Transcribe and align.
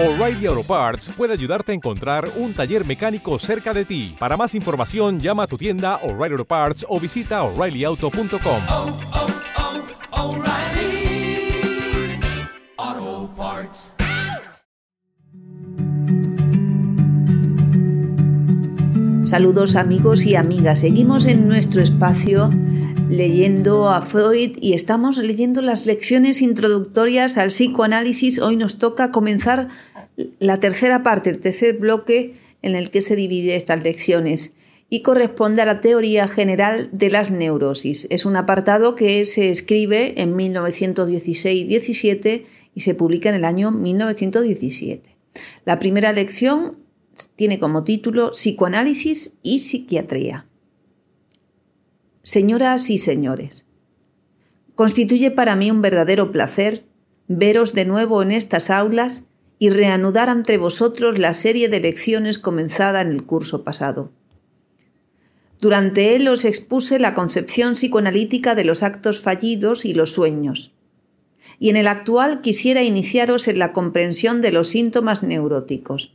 O'Reilly 0.00 0.46
Auto 0.46 0.62
Parts 0.62 1.10
puede 1.16 1.32
ayudarte 1.32 1.72
a 1.72 1.74
encontrar 1.74 2.30
un 2.36 2.54
taller 2.54 2.86
mecánico 2.86 3.36
cerca 3.40 3.74
de 3.74 3.84
ti. 3.84 4.14
Para 4.16 4.36
más 4.36 4.54
información, 4.54 5.18
llama 5.18 5.42
a 5.42 5.46
tu 5.48 5.58
tienda 5.58 5.96
O'Reilly 6.04 6.34
Auto 6.34 6.44
Parts 6.44 6.86
o 6.88 7.00
visita 7.00 7.42
oreillyauto.com. 7.42 8.60
oh, 8.70 8.96
oh, 12.80 13.30
Parts. 13.36 13.94
Saludos 19.24 19.74
amigos 19.74 20.24
y 20.26 20.36
amigas. 20.36 20.78
Seguimos 20.78 21.26
en 21.26 21.48
nuestro 21.48 21.82
espacio 21.82 22.50
leyendo 23.08 23.88
a 23.88 24.02
Freud 24.02 24.56
y 24.60 24.74
estamos 24.74 25.18
leyendo 25.18 25.62
las 25.62 25.86
lecciones 25.86 26.42
introductorias 26.42 27.38
al 27.38 27.48
psicoanálisis. 27.48 28.38
Hoy 28.38 28.56
nos 28.56 28.78
toca 28.78 29.10
comenzar 29.10 29.68
la 30.38 30.60
tercera 30.60 31.02
parte, 31.02 31.30
el 31.30 31.38
tercer 31.38 31.78
bloque 31.78 32.34
en 32.60 32.74
el 32.74 32.90
que 32.90 33.00
se 33.02 33.16
divide 33.16 33.56
estas 33.56 33.82
lecciones 33.82 34.54
y 34.90 35.02
corresponde 35.02 35.62
a 35.62 35.66
la 35.66 35.80
teoría 35.80 36.28
general 36.28 36.90
de 36.92 37.10
las 37.10 37.30
neurosis. 37.30 38.06
Es 38.10 38.26
un 38.26 38.36
apartado 38.36 38.94
que 38.94 39.24
se 39.24 39.50
escribe 39.50 40.20
en 40.20 40.36
1916-17 40.36 42.44
y 42.74 42.80
se 42.80 42.94
publica 42.94 43.28
en 43.28 43.34
el 43.36 43.44
año 43.44 43.70
1917. 43.70 45.16
La 45.64 45.78
primera 45.78 46.12
lección 46.12 46.78
tiene 47.36 47.58
como 47.58 47.84
título 47.84 48.32
Psicoanálisis 48.32 49.38
y 49.42 49.60
Psiquiatría. 49.60 50.47
Señoras 52.28 52.90
y 52.90 52.98
señores, 52.98 53.64
constituye 54.74 55.30
para 55.30 55.56
mí 55.56 55.70
un 55.70 55.80
verdadero 55.80 56.30
placer 56.30 56.84
veros 57.26 57.72
de 57.72 57.86
nuevo 57.86 58.20
en 58.20 58.32
estas 58.32 58.68
aulas 58.68 59.30
y 59.58 59.70
reanudar 59.70 60.28
entre 60.28 60.58
vosotros 60.58 61.18
la 61.18 61.32
serie 61.32 61.70
de 61.70 61.80
lecciones 61.80 62.38
comenzada 62.38 63.00
en 63.00 63.12
el 63.12 63.24
curso 63.24 63.64
pasado. 63.64 64.12
Durante 65.58 66.16
él 66.16 66.28
os 66.28 66.44
expuse 66.44 66.98
la 66.98 67.14
concepción 67.14 67.72
psicoanalítica 67.72 68.54
de 68.54 68.64
los 68.64 68.82
actos 68.82 69.22
fallidos 69.22 69.86
y 69.86 69.94
los 69.94 70.12
sueños, 70.12 70.74
y 71.58 71.70
en 71.70 71.76
el 71.76 71.86
actual 71.86 72.42
quisiera 72.42 72.82
iniciaros 72.82 73.48
en 73.48 73.58
la 73.58 73.72
comprensión 73.72 74.42
de 74.42 74.52
los 74.52 74.68
síntomas 74.68 75.22
neuróticos 75.22 76.14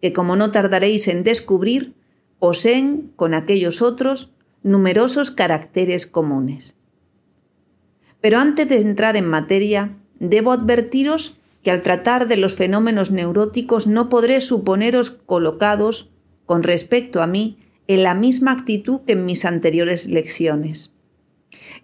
que 0.00 0.14
como 0.14 0.34
no 0.34 0.50
tardaréis 0.50 1.08
en 1.08 1.24
descubrir, 1.24 1.92
poseen, 2.38 3.12
con 3.16 3.34
aquellos 3.34 3.82
otros, 3.82 4.30
numerosos 4.66 5.30
caracteres 5.30 6.06
comunes. 6.06 6.74
Pero 8.20 8.38
antes 8.38 8.68
de 8.68 8.80
entrar 8.80 9.16
en 9.16 9.26
materia, 9.26 9.96
debo 10.18 10.50
advertiros 10.50 11.36
que 11.62 11.70
al 11.70 11.82
tratar 11.82 12.26
de 12.26 12.36
los 12.36 12.56
fenómenos 12.56 13.12
neuróticos 13.12 13.86
no 13.86 14.08
podré 14.08 14.40
suponeros 14.40 15.12
colocados, 15.12 16.10
con 16.46 16.64
respecto 16.64 17.22
a 17.22 17.28
mí, 17.28 17.58
en 17.86 18.02
la 18.02 18.14
misma 18.14 18.50
actitud 18.50 19.02
que 19.06 19.12
en 19.12 19.24
mis 19.24 19.44
anteriores 19.44 20.08
lecciones. 20.08 20.96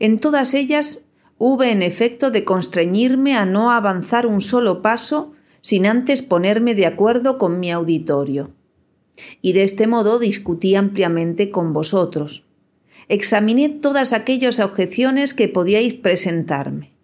En 0.01 0.19
todas 0.19 0.53
ellas 0.53 1.05
hube 1.39 1.71
en 1.71 1.83
efecto 1.83 2.33
de 2.33 2.45
constreñirme 2.45 3.37
a 3.37 3.45
no 3.45 3.71
avanzar 3.71 4.27
un 4.27 4.41
solo 4.41 4.83
paso 4.83 5.35
sin 5.61 5.87
antes 5.87 6.21
ponerme 6.23 6.75
de 6.75 6.87
acuerdo 6.87 7.39
con 7.39 7.61
mi 7.61 7.71
auditorio. 7.71 8.51
Y 9.41 9.53
de 9.53 9.63
este 9.63 9.87
modo 9.87 10.19
discutí 10.19 10.75
ampliamente 10.75 11.51
con 11.51 11.73
vosotros. 11.73 12.45
Examiné 13.13 13.69
todas 13.69 14.15
aquellas 14.15 14.59
objeciones 14.59 15.35
que 15.35 15.47
podíais 15.47 15.93
presentarme 15.93 16.95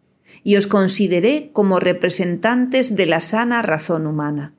y 0.43 0.57
os 0.57 0.67
consideré 0.67 1.51
como 1.53 1.81
representantes 1.81 2.97
de 2.97 3.05
la 3.05 3.21
sana 3.21 3.61
razón 3.61 4.07
humana, 4.07 4.55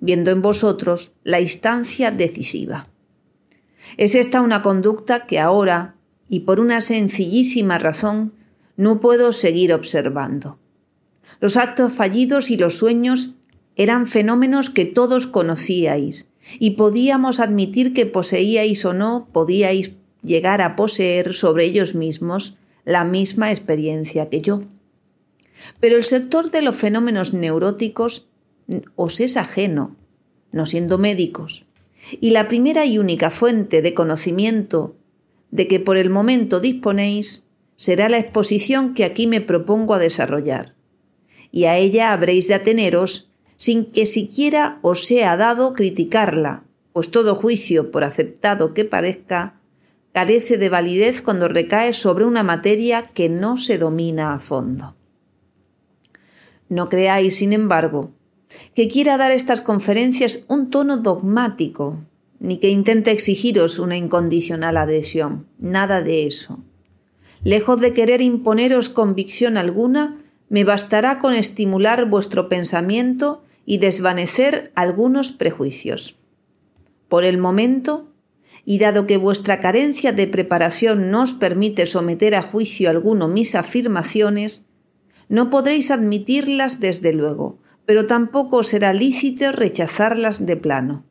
viendo 0.00 0.32
en 0.32 0.42
vosotros 0.42 1.12
la 1.22 1.40
instancia 1.40 2.10
decisiva. 2.10 2.88
Es 3.98 4.16
esta 4.16 4.40
una 4.40 4.62
conducta 4.62 5.26
que 5.26 5.38
ahora, 5.38 5.94
y 6.28 6.40
por 6.40 6.58
una 6.58 6.80
sencillísima 6.80 7.78
razón, 7.78 8.32
no 8.76 8.98
puedo 8.98 9.32
seguir 9.32 9.72
observando. 9.72 10.58
Los 11.38 11.56
actos 11.56 11.92
fallidos 11.92 12.50
y 12.50 12.56
los 12.56 12.78
sueños 12.78 13.34
eran 13.76 14.08
fenómenos 14.08 14.70
que 14.70 14.86
todos 14.86 15.28
conocíais, 15.28 16.32
y 16.58 16.70
podíamos 16.70 17.38
admitir 17.38 17.94
que 17.94 18.06
poseíais 18.06 18.84
o 18.84 18.92
no 18.92 19.28
podíais 19.32 19.92
llegar 20.24 20.62
a 20.62 20.74
poseer 20.74 21.34
sobre 21.34 21.66
ellos 21.66 21.94
mismos 21.94 22.56
la 22.84 23.04
misma 23.04 23.50
experiencia 23.50 24.28
que 24.28 24.40
yo. 24.40 24.64
Pero 25.80 25.96
el 25.96 26.04
sector 26.04 26.50
de 26.50 26.62
los 26.62 26.74
fenómenos 26.74 27.32
neuróticos 27.32 28.26
os 28.96 29.20
es 29.20 29.36
ajeno, 29.36 29.96
no 30.50 30.66
siendo 30.66 30.98
médicos, 30.98 31.66
y 32.20 32.30
la 32.30 32.48
primera 32.48 32.86
y 32.86 32.98
única 32.98 33.30
fuente 33.30 33.82
de 33.82 33.94
conocimiento 33.94 34.96
de 35.50 35.68
que 35.68 35.80
por 35.80 35.96
el 35.96 36.10
momento 36.10 36.60
disponéis 36.60 37.46
será 37.76 38.08
la 38.08 38.18
exposición 38.18 38.94
que 38.94 39.04
aquí 39.04 39.26
me 39.26 39.40
propongo 39.40 39.94
a 39.94 39.98
desarrollar 39.98 40.74
y 41.54 41.66
a 41.66 41.76
ella 41.76 42.12
habréis 42.12 42.48
de 42.48 42.54
ateneros 42.54 43.30
sin 43.56 43.92
que 43.92 44.06
siquiera 44.06 44.80
os 44.82 45.06
sea 45.06 45.36
dado 45.36 45.72
criticarla, 45.72 46.64
pues 46.92 47.12
todo 47.12 47.36
juicio, 47.36 47.92
por 47.92 48.02
aceptado 48.02 48.74
que 48.74 48.84
parezca, 48.84 49.60
carece 50.14 50.58
de 50.58 50.68
validez 50.68 51.22
cuando 51.22 51.48
recae 51.48 51.92
sobre 51.92 52.24
una 52.24 52.44
materia 52.44 53.08
que 53.08 53.28
no 53.28 53.56
se 53.56 53.78
domina 53.78 54.32
a 54.32 54.38
fondo. 54.38 54.94
No 56.68 56.88
creáis, 56.88 57.34
sin 57.36 57.52
embargo, 57.52 58.12
que 58.76 58.86
quiera 58.86 59.16
dar 59.16 59.32
estas 59.32 59.60
conferencias 59.60 60.44
un 60.46 60.70
tono 60.70 60.98
dogmático, 60.98 61.98
ni 62.38 62.58
que 62.58 62.70
intente 62.70 63.10
exigiros 63.10 63.80
una 63.80 63.96
incondicional 63.96 64.76
adhesión, 64.76 65.48
nada 65.58 66.00
de 66.00 66.26
eso. 66.26 66.62
Lejos 67.42 67.80
de 67.80 67.92
querer 67.92 68.22
imponeros 68.22 68.88
convicción 68.90 69.56
alguna, 69.56 70.22
me 70.48 70.62
bastará 70.62 71.18
con 71.18 71.34
estimular 71.34 72.08
vuestro 72.08 72.48
pensamiento 72.48 73.42
y 73.66 73.78
desvanecer 73.78 74.70
algunos 74.76 75.32
prejuicios. 75.32 76.16
Por 77.08 77.24
el 77.24 77.36
momento, 77.36 78.13
y 78.64 78.78
dado 78.78 79.06
que 79.06 79.16
vuestra 79.16 79.60
carencia 79.60 80.12
de 80.12 80.26
preparación 80.26 81.10
no 81.10 81.22
os 81.22 81.34
permite 81.34 81.86
someter 81.86 82.34
a 82.34 82.42
juicio 82.42 82.90
alguno 82.90 83.28
mis 83.28 83.54
afirmaciones, 83.54 84.66
no 85.28 85.50
podréis 85.50 85.90
admitirlas 85.90 86.80
desde 86.80 87.12
luego, 87.12 87.58
pero 87.86 88.06
tampoco 88.06 88.62
será 88.62 88.92
lícito 88.92 89.52
rechazarlas 89.52 90.46
de 90.46 90.56
plano. 90.56 91.04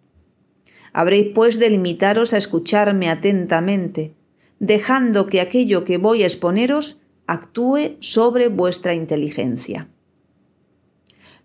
Habréis 0.94 1.30
pues 1.34 1.60
de 1.60 1.70
limitaros 1.70 2.34
a 2.34 2.38
escucharme 2.38 3.10
atentamente, 3.10 4.14
dejando 4.60 5.28
que 5.28 5.42
aquello 5.42 5.84
que 5.84 5.98
voy 5.98 6.24
a 6.24 6.28
exponeros 6.28 7.02
actúe 7.28 7.98
sobre 8.00 8.48
vuestra 8.48 8.94
inteligencia. 8.94 9.90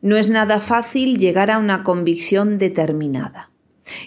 No 0.01 0.17
es 0.17 0.31
nada 0.31 0.61
fácil 0.61 1.19
llegar 1.19 1.51
a 1.51 1.59
una 1.59 1.83
convicción 1.83 2.59
determinada. 2.59 3.51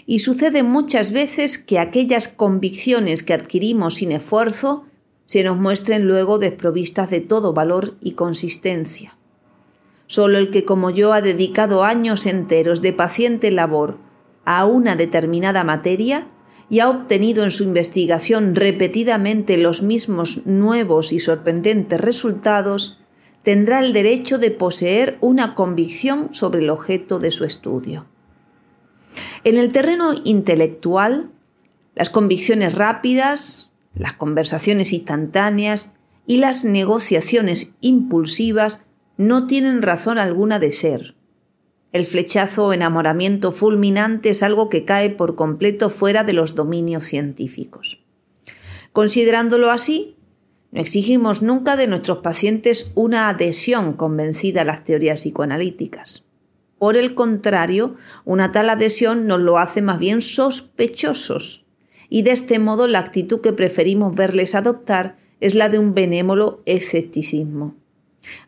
Y 0.06 0.20
sucede 0.20 0.62
muchas 0.62 1.12
veces 1.12 1.58
que 1.58 1.78
aquellas 1.78 2.28
convicciones 2.28 3.22
que 3.22 3.34
adquirimos 3.34 3.96
sin 3.96 4.12
esfuerzo 4.12 4.84
se 5.26 5.42
nos 5.42 5.58
muestren 5.58 6.06
luego 6.06 6.38
desprovistas 6.38 7.10
de 7.10 7.20
todo 7.20 7.52
valor 7.52 7.96
y 8.00 8.12
consistencia. 8.12 9.16
Solo 10.06 10.38
el 10.38 10.50
que 10.50 10.64
como 10.64 10.90
yo 10.90 11.12
ha 11.12 11.22
dedicado 11.22 11.84
años 11.84 12.26
enteros 12.26 12.82
de 12.82 12.92
paciente 12.92 13.50
labor 13.50 13.98
a 14.44 14.66
una 14.66 14.94
determinada 14.94 15.64
materia 15.64 16.28
y 16.68 16.80
ha 16.80 16.90
obtenido 16.90 17.44
en 17.44 17.50
su 17.50 17.64
investigación 17.64 18.54
repetidamente 18.54 19.56
los 19.56 19.82
mismos 19.82 20.46
nuevos 20.46 21.12
y 21.12 21.20
sorprendentes 21.20 22.00
resultados, 22.00 22.98
tendrá 23.42 23.80
el 23.80 23.92
derecho 23.92 24.38
de 24.38 24.50
poseer 24.50 25.18
una 25.20 25.54
convicción 25.54 26.34
sobre 26.34 26.60
el 26.60 26.70
objeto 26.70 27.18
de 27.18 27.30
su 27.30 27.44
estudio. 27.44 28.06
En 29.44 29.58
el 29.58 29.72
terreno 29.72 30.14
intelectual, 30.24 31.30
las 31.94 32.10
convicciones 32.10 32.74
rápidas, 32.74 33.70
las 33.94 34.12
conversaciones 34.14 34.92
instantáneas 34.92 35.94
y 36.26 36.38
las 36.38 36.64
negociaciones 36.64 37.74
impulsivas 37.80 38.86
no 39.16 39.46
tienen 39.46 39.82
razón 39.82 40.18
alguna 40.18 40.58
de 40.58 40.72
ser, 40.72 41.14
el 41.92 42.06
flechazo 42.06 42.68
o 42.68 42.72
enamoramiento 42.72 43.52
fulminante 43.52 44.30
es 44.30 44.42
algo 44.42 44.70
que 44.70 44.86
cae 44.86 45.10
por 45.10 45.34
completo 45.34 45.90
fuera 45.90 46.24
de 46.24 46.32
los 46.32 46.54
dominios 46.54 47.04
científicos. 47.04 48.02
Considerándolo 48.92 49.70
así, 49.70 50.16
no 50.70 50.80
exigimos 50.80 51.42
nunca 51.42 51.76
de 51.76 51.86
nuestros 51.86 52.18
pacientes 52.18 52.90
una 52.94 53.28
adhesión 53.28 53.92
convencida 53.92 54.62
a 54.62 54.64
las 54.64 54.82
teorías 54.82 55.20
psicoanalíticas. 55.20 56.24
Por 56.82 56.96
el 56.96 57.14
contrario, 57.14 57.94
una 58.24 58.50
tal 58.50 58.68
adhesión 58.68 59.28
nos 59.28 59.38
lo 59.38 59.60
hace 59.60 59.82
más 59.82 60.00
bien 60.00 60.20
sospechosos, 60.20 61.64
y 62.08 62.22
de 62.22 62.32
este 62.32 62.58
modo 62.58 62.88
la 62.88 62.98
actitud 62.98 63.40
que 63.40 63.52
preferimos 63.52 64.16
verles 64.16 64.56
adoptar 64.56 65.14
es 65.38 65.54
la 65.54 65.68
de 65.68 65.78
un 65.78 65.94
benévolo 65.94 66.60
escepticismo. 66.66 67.76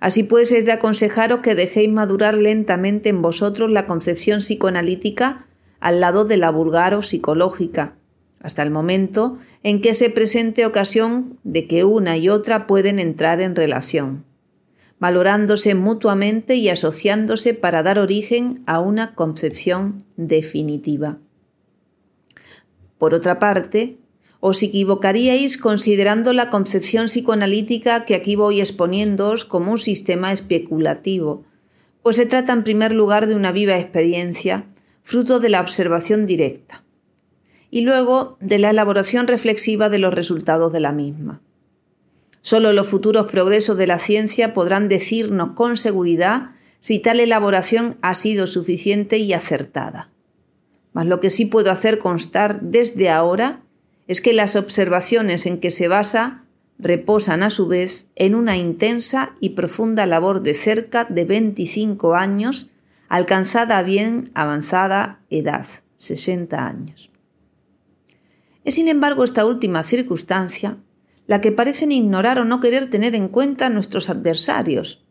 Así 0.01 0.25
pues, 0.25 0.51
es 0.51 0.65
de 0.65 0.73
aconsejaros 0.73 1.43
que 1.43 1.55
dejéis 1.55 1.93
madurar 1.93 2.35
lentamente 2.35 3.09
en 3.09 3.23
vosotros 3.23 3.71
la 3.71 3.87
concepción 3.87 4.41
psicoanalítica 4.41 5.47
al 5.79 6.01
lado 6.01 6.25
de 6.25 6.37
la 6.37 6.51
vulgar 6.51 6.95
o 6.95 7.03
psicológica, 7.03 7.95
hasta 8.41 8.65
el 8.65 8.73
momento 8.73 9.39
en 9.63 9.81
que 9.81 9.95
se 9.95 10.11
presente 10.11 10.67
ocasión 10.67 11.39
de 11.45 11.69
que 11.69 11.85
una 11.85 12.17
y 12.17 12.31
otra 12.31 12.67
pueden 12.67 12.99
entrar 12.99 13.41
en 13.41 13.55
relación, 13.55 14.25
valorándose 14.99 15.75
mutuamente 15.75 16.57
y 16.57 16.69
asociándose 16.69 17.55
para 17.55 17.83
dar 17.83 17.99
origen 17.99 18.63
a 18.67 18.81
una 18.81 19.15
concepción 19.15 20.05
definitiva. 20.17 21.19
Por 22.99 23.15
otra 23.15 23.39
parte, 23.39 23.99
os 24.41 24.63
equivocaríais 24.63 25.57
considerando 25.57 26.33
la 26.33 26.51
concepción 26.51 27.07
psicoanalítica 27.07 28.05
que 28.05 28.15
aquí 28.15 28.37
voy 28.37 28.61
exponiéndoos 28.61 29.45
como 29.45 29.73
un 29.73 29.79
sistema 29.79 30.33
especulativo, 30.33 31.45
pues 32.03 32.17
se 32.17 32.27
trata 32.27 32.53
en 32.53 32.65
primer 32.65 32.93
lugar 32.93 33.27
de 33.27 33.35
una 33.35 33.53
viva 33.53 33.79
experiencia, 33.79 34.67
fruto 35.03 35.41
de 35.41 35.49
la 35.49 35.61
observación 35.61 36.27
directa 36.27 36.85
y 37.71 37.81
luego 37.81 38.37
de 38.41 38.59
la 38.59 38.71
elaboración 38.71 39.27
reflexiva 39.27 39.89
de 39.89 39.99
los 39.99 40.15
resultados 40.15 40.73
de 40.73 40.81
la 40.81 40.93
misma. 40.93 41.41
Solo 42.45 42.75
los 42.75 42.89
futuros 42.89 43.33
progresos 43.33 43.79
de 43.79 43.87
la 43.87 43.99
ciencia 43.99 44.53
podrán 44.53 44.87
decirnos 44.87 45.53
con 45.55 45.79
seguridad 45.79 46.51
si 46.79 46.99
tal 46.99 47.21
elaboración 47.21 47.97
ha 48.03 48.15
sido 48.15 48.47
suficiente 48.47 49.17
y 49.17 49.33
acertada. 49.33 50.11
Mas 50.93 51.07
lo 51.07 51.21
que 51.21 51.31
sí 51.31 51.47
puedo 51.47 51.71
hacer 51.73 51.99
constar 51.99 52.61
desde 52.61 53.09
ahora 53.09 53.63
es 54.09 54.21
que 54.21 54.35
las 54.35 54.57
observaciones 54.57 55.47
en 55.47 55.59
que 55.59 55.71
se 55.71 55.89
basa 55.89 56.45
reposan 56.79 57.43
a 57.43 57.49
su 57.49 57.67
vez 57.67 58.09
en 58.15 58.35
una 58.35 58.59
intensa 58.59 59.35
y 59.41 59.51
profunda 59.51 60.05
labor 60.05 60.43
de 60.43 60.53
cerca 60.53 61.07
de 61.07 61.25
25 61.25 62.15
años 62.15 62.69
alcanzada 63.09 63.79
a 63.79 63.83
bien 63.83 64.31
avanzada 64.35 65.23
edad, 65.31 65.65
60 65.97 66.67
años. 66.67 67.11
Es 68.65 68.75
sin 68.75 68.89
embargo 68.89 69.25
esta 69.25 69.47
última 69.47 69.83
circunstancia 69.83 70.77
la 71.27 71.41
que 71.41 71.53
parecen 71.53 71.93
ignorar 71.93 72.39
o 72.39 72.45
no 72.45 72.61
querer 72.61 72.91
tener 72.91 73.15
en 73.15 73.29
cuenta 73.29 73.71
nuestros 73.71 74.11
adversarios, 74.11 75.05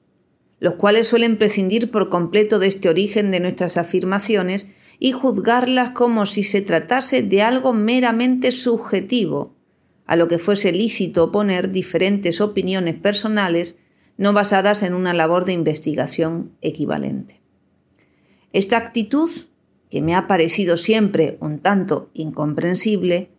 los 0.60 0.76
cuales 0.76 1.08
suelen 1.08 1.38
prescindir 1.38 1.92
por 1.92 2.10
completo 2.10 2.60
de 2.60 2.68
este 2.68 2.90
origen 2.90 3.32
de 3.32 3.40
nuestras 3.40 3.78
afirmaciones 3.78 4.68
y 5.00 5.12
juzgarlas 5.12 5.92
como 5.92 6.26
si 6.26 6.44
se 6.44 6.62
tratase 6.62 7.24
de 7.24 7.42
algo 7.42 7.74
meramente 7.74 8.52
subjetivo, 8.52 9.56
a 10.06 10.16
lo 10.16 10.28
que 10.28 10.38
fuese 10.38 10.72
lícito 10.72 11.32
poner 11.32 11.72
diferentes 11.72 12.42
opiniones 12.42 12.96
personales 12.96 13.80
no 14.18 14.34
basadas 14.34 14.84
en 14.84 14.94
una 14.94 15.14
labor 15.14 15.46
de 15.46 15.54
investigación 15.54 16.52
equivalente. 16.62 17.42
Esta 18.52 18.78
actitud, 18.78 19.30
que 19.90 20.02
me 20.02 20.16
ha 20.16 20.28
parecido 20.28 20.78
siempre 20.78 21.38
un 21.40 21.60
tanto 21.60 22.12
incomprensible, 22.14 23.32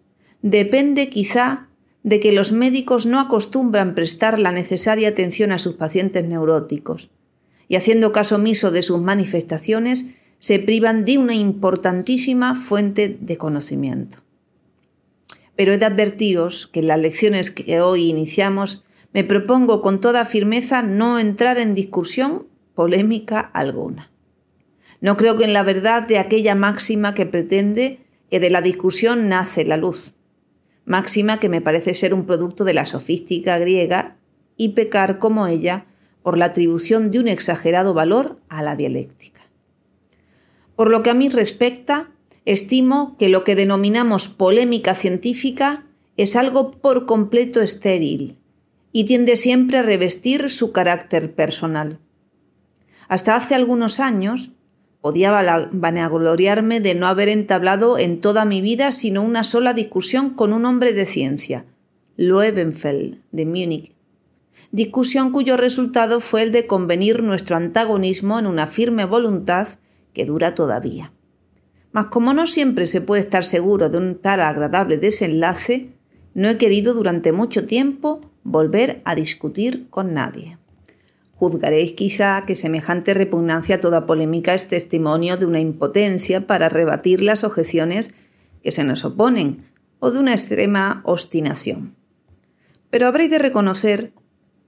depende 0.42 1.08
quizá 1.08 1.68
de 2.04 2.20
que 2.20 2.32
los 2.32 2.52
médicos 2.52 3.06
no 3.06 3.18
acostumbran 3.18 3.94
prestar 3.94 4.38
la 4.38 4.52
necesaria 4.52 5.08
atención 5.08 5.50
a 5.52 5.58
sus 5.58 5.74
pacientes 5.74 6.24
neuróticos, 6.24 7.10
y 7.66 7.76
haciendo 7.76 8.12
caso 8.12 8.36
omiso 8.36 8.70
de 8.70 8.82
sus 8.82 9.00
manifestaciones, 9.00 10.10
se 10.38 10.58
privan 10.58 11.04
de 11.04 11.16
una 11.16 11.34
importantísima 11.34 12.54
fuente 12.54 13.16
de 13.18 13.38
conocimiento. 13.38 14.18
Pero 15.56 15.72
he 15.72 15.78
de 15.78 15.86
advertiros 15.86 16.66
que 16.66 16.80
en 16.80 16.88
las 16.88 17.00
lecciones 17.00 17.50
que 17.50 17.80
hoy 17.80 18.10
iniciamos 18.10 18.84
me 19.14 19.24
propongo 19.24 19.80
con 19.80 20.00
toda 20.00 20.26
firmeza 20.26 20.82
no 20.82 21.18
entrar 21.18 21.56
en 21.56 21.72
discusión 21.72 22.46
polémica 22.74 23.40
alguna. 23.40 24.10
No 25.00 25.16
creo 25.16 25.38
que 25.38 25.44
en 25.44 25.54
la 25.54 25.62
verdad 25.62 26.06
de 26.06 26.18
aquella 26.18 26.54
máxima 26.54 27.14
que 27.14 27.24
pretende 27.24 28.00
que 28.30 28.40
de 28.40 28.50
la 28.50 28.60
discusión 28.60 29.28
nace 29.28 29.64
la 29.64 29.78
luz 29.78 30.12
máxima 30.84 31.40
que 31.40 31.48
me 31.48 31.60
parece 31.60 31.94
ser 31.94 32.14
un 32.14 32.26
producto 32.26 32.64
de 32.64 32.74
la 32.74 32.86
sofística 32.86 33.58
griega 33.58 34.16
y 34.56 34.70
pecar 34.70 35.18
como 35.18 35.46
ella 35.46 35.86
por 36.22 36.38
la 36.38 36.46
atribución 36.46 37.10
de 37.10 37.18
un 37.18 37.28
exagerado 37.28 37.94
valor 37.94 38.40
a 38.48 38.62
la 38.62 38.76
dialéctica. 38.76 39.42
Por 40.76 40.90
lo 40.90 41.02
que 41.02 41.10
a 41.10 41.14
mí 41.14 41.28
respecta, 41.28 42.10
estimo 42.44 43.16
que 43.18 43.28
lo 43.28 43.44
que 43.44 43.54
denominamos 43.54 44.28
polémica 44.28 44.94
científica 44.94 45.84
es 46.16 46.36
algo 46.36 46.72
por 46.72 47.06
completo 47.06 47.60
estéril 47.60 48.38
y 48.92 49.04
tiende 49.04 49.36
siempre 49.36 49.78
a 49.78 49.82
revestir 49.82 50.50
su 50.50 50.72
carácter 50.72 51.34
personal. 51.34 51.98
Hasta 53.08 53.36
hace 53.36 53.54
algunos 53.54 54.00
años, 54.00 54.52
Podía 55.04 55.68
vanagloriarme 55.70 56.80
de 56.80 56.94
no 56.94 57.06
haber 57.06 57.28
entablado 57.28 57.98
en 57.98 58.22
toda 58.22 58.46
mi 58.46 58.62
vida 58.62 58.90
sino 58.90 59.20
una 59.20 59.44
sola 59.44 59.74
discusión 59.74 60.30
con 60.30 60.54
un 60.54 60.64
hombre 60.64 60.94
de 60.94 61.04
ciencia, 61.04 61.66
Loewenfeld, 62.16 63.18
de 63.30 63.44
Múnich. 63.44 63.92
Discusión 64.72 65.30
cuyo 65.30 65.58
resultado 65.58 66.20
fue 66.20 66.40
el 66.40 66.52
de 66.52 66.66
convenir 66.66 67.22
nuestro 67.22 67.54
antagonismo 67.54 68.38
en 68.38 68.46
una 68.46 68.66
firme 68.66 69.04
voluntad 69.04 69.68
que 70.14 70.24
dura 70.24 70.54
todavía. 70.54 71.12
Mas 71.92 72.06
como 72.06 72.32
no 72.32 72.46
siempre 72.46 72.86
se 72.86 73.02
puede 73.02 73.20
estar 73.20 73.44
seguro 73.44 73.90
de 73.90 73.98
un 73.98 74.14
tal 74.14 74.40
agradable 74.40 74.96
desenlace, 74.96 75.90
no 76.32 76.48
he 76.48 76.56
querido 76.56 76.94
durante 76.94 77.30
mucho 77.30 77.66
tiempo 77.66 78.22
volver 78.42 79.02
a 79.04 79.14
discutir 79.14 79.86
con 79.90 80.14
nadie. 80.14 80.56
Juzgaréis 81.36 81.92
quizá 81.92 82.44
que 82.46 82.54
semejante 82.54 83.12
repugnancia 83.12 83.76
a 83.76 83.80
toda 83.80 84.06
polémica 84.06 84.54
es 84.54 84.68
testimonio 84.68 85.36
de 85.36 85.46
una 85.46 85.60
impotencia 85.60 86.46
para 86.46 86.68
rebatir 86.68 87.22
las 87.22 87.42
objeciones 87.42 88.14
que 88.62 88.72
se 88.72 88.84
nos 88.84 89.04
oponen 89.04 89.64
o 89.98 90.10
de 90.10 90.20
una 90.20 90.32
extrema 90.32 91.02
obstinación. 91.04 91.96
Pero 92.90 93.08
habréis 93.08 93.30
de 93.30 93.38
reconocer 93.38 94.12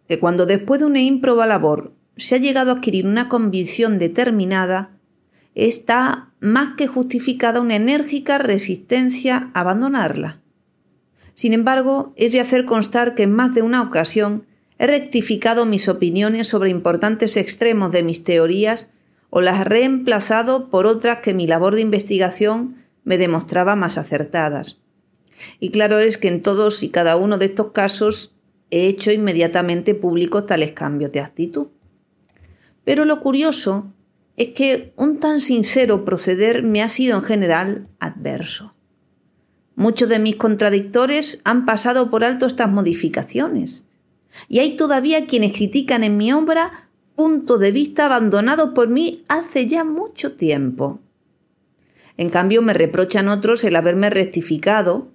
que 0.09 0.19
cuando 0.19 0.47
después 0.47 0.81
de 0.81 0.87
una 0.87 1.01
ímproba 1.01 1.47
labor 1.47 1.93
se 2.17 2.35
ha 2.35 2.39
llegado 2.39 2.71
a 2.71 2.75
adquirir 2.75 3.07
una 3.07 3.29
convicción 3.29 3.99
determinada, 3.99 4.91
está 5.55 6.31
más 6.41 6.77
que 6.77 6.87
justificada 6.87 7.61
una 7.61 7.77
enérgica 7.77 8.39
resistencia 8.39 9.51
a 9.55 9.61
abandonarla. 9.61 10.41
Sin 11.35 11.53
embargo, 11.53 12.15
es 12.17 12.33
de 12.33 12.41
hacer 12.41 12.65
constar 12.65 13.15
que 13.15 13.25
en 13.25 13.33
más 13.33 13.55
de 13.55 13.63
una 13.63 13.83
ocasión 13.83 14.46
He 14.79 14.87
rectificado 14.87 15.65
mis 15.65 15.89
opiniones 15.89 16.49
sobre 16.49 16.71
importantes 16.71 17.37
extremos 17.37 17.93
de 17.93 18.03
mis 18.03 18.25
teorías 18.25 18.93
o 19.31 19.41
las 19.41 19.61
he 19.61 19.65
reemplazado 19.65 20.69
por 20.69 20.87
otras 20.87 21.21
que 21.21 21.35
mi 21.35 21.47
labor 21.47 21.75
de 21.75 21.81
investigación 21.81 22.85
me 23.05 23.17
demostraba 23.19 23.75
más 23.75 23.97
acertadas. 23.97 24.81
Y 25.61 25.71
claro 25.71 25.99
es 25.99 26.19
que 26.19 26.29
en 26.29 26.43
todos 26.43 26.83
y 26.83 26.91
cada 26.91 27.17
uno 27.17 27.39
de 27.39 27.47
estos 27.47 27.73
casos 27.73 28.35
he 28.71 28.87
hecho 28.87 29.13
inmediatamente 29.13 29.95
públicos 29.95 30.47
tales 30.47 30.73
cambios 30.73 31.11
de 31.13 31.21
actitud. 31.21 31.69
Pero 32.85 33.05
lo 33.05 33.21
curioso 33.21 33.93
es 34.37 34.49
que 34.49 34.93
un 34.97 35.19
tan 35.19 35.41
sincero 35.41 36.05
proceder 36.05 36.63
me 36.63 36.83
ha 36.83 36.89
sido 36.89 37.17
en 37.17 37.23
general 37.23 37.89
adverso. 37.99 38.75
Muchos 39.75 40.09
de 40.09 40.19
mis 40.19 40.37
contradictores 40.37 41.41
han 41.45 41.65
pasado 41.65 42.11
por 42.11 42.25
alto 42.25 42.47
estas 42.47 42.71
modificaciones 42.71 43.87
y 44.49 44.59
hay 44.61 44.77
todavía 44.77 45.27
quienes 45.27 45.53
critican 45.53 46.05
en 46.05 46.17
mi 46.17 46.33
obra 46.33 46.89
puntos 47.15 47.59
de 47.61 47.73
vista 47.73 48.07
abandonados 48.07 48.71
por 48.75 48.89
mí 48.89 49.25
hace 49.29 49.67
ya 49.67 49.85
mucho 49.85 50.37
tiempo. 50.37 51.01
En 52.17 52.31
cambio, 52.31 52.63
me 52.63 52.73
reprochan 52.73 53.29
otros 53.29 53.65
el 53.65 53.77
haberme 53.77 54.11
rectificado, 54.11 55.09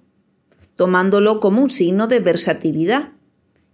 tomándolo 0.76 1.40
como 1.40 1.62
un 1.62 1.70
signo 1.70 2.06
de 2.08 2.20
versatilidad 2.20 3.10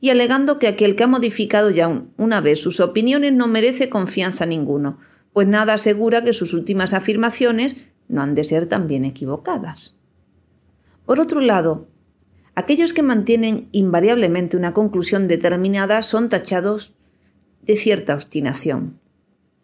y 0.00 0.10
alegando 0.10 0.58
que 0.58 0.68
aquel 0.68 0.96
que 0.96 1.04
ha 1.04 1.08
modificado 1.08 1.70
ya 1.70 2.04
una 2.16 2.40
vez 2.40 2.60
sus 2.60 2.80
opiniones 2.80 3.32
no 3.32 3.48
merece 3.48 3.88
confianza 3.88 4.46
ninguno, 4.46 4.98
pues 5.32 5.48
nada 5.48 5.74
asegura 5.74 6.22
que 6.24 6.32
sus 6.32 6.54
últimas 6.54 6.92
afirmaciones 6.94 7.76
no 8.08 8.22
han 8.22 8.34
de 8.34 8.44
ser 8.44 8.66
también 8.66 9.04
equivocadas. 9.04 9.94
Por 11.04 11.20
otro 11.20 11.40
lado, 11.40 11.88
Aquellos 12.58 12.92
que 12.92 13.04
mantienen 13.04 13.68
invariablemente 13.70 14.56
una 14.56 14.74
conclusión 14.74 15.28
determinada 15.28 16.02
son 16.02 16.28
tachados 16.28 16.92
de 17.62 17.76
cierta 17.76 18.14
obstinación. 18.14 18.98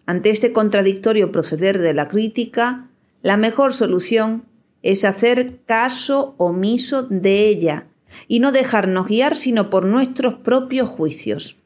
Ante 0.06 0.30
este 0.30 0.52
contradictorio 0.52 1.32
proceder 1.32 1.80
de 1.80 1.92
la 1.92 2.06
crítica, 2.06 2.88
la 3.20 3.36
mejor 3.36 3.72
solución 3.72 4.44
es 4.82 5.04
hacer 5.04 5.58
caso 5.66 6.36
omiso 6.38 7.02
de 7.02 7.48
ella 7.48 7.88
y 8.28 8.38
no 8.38 8.52
dejarnos 8.52 9.08
guiar 9.08 9.34
sino 9.34 9.70
por 9.70 9.86
nuestros 9.86 10.34
propios 10.34 10.88
juicios. 10.88 11.56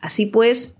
Así 0.00 0.24
pues, 0.24 0.78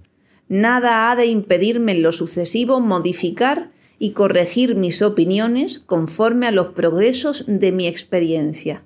nada 0.48 1.10
ha 1.10 1.16
de 1.16 1.26
impedirme 1.26 1.92
en 1.92 2.00
lo 2.00 2.12
sucesivo 2.12 2.80
modificar 2.80 3.72
y 3.98 4.12
corregir 4.12 4.74
mis 4.74 5.02
opiniones 5.02 5.80
conforme 5.80 6.46
a 6.46 6.50
los 6.50 6.68
progresos 6.68 7.44
de 7.46 7.72
mi 7.72 7.86
experiencia 7.86 8.84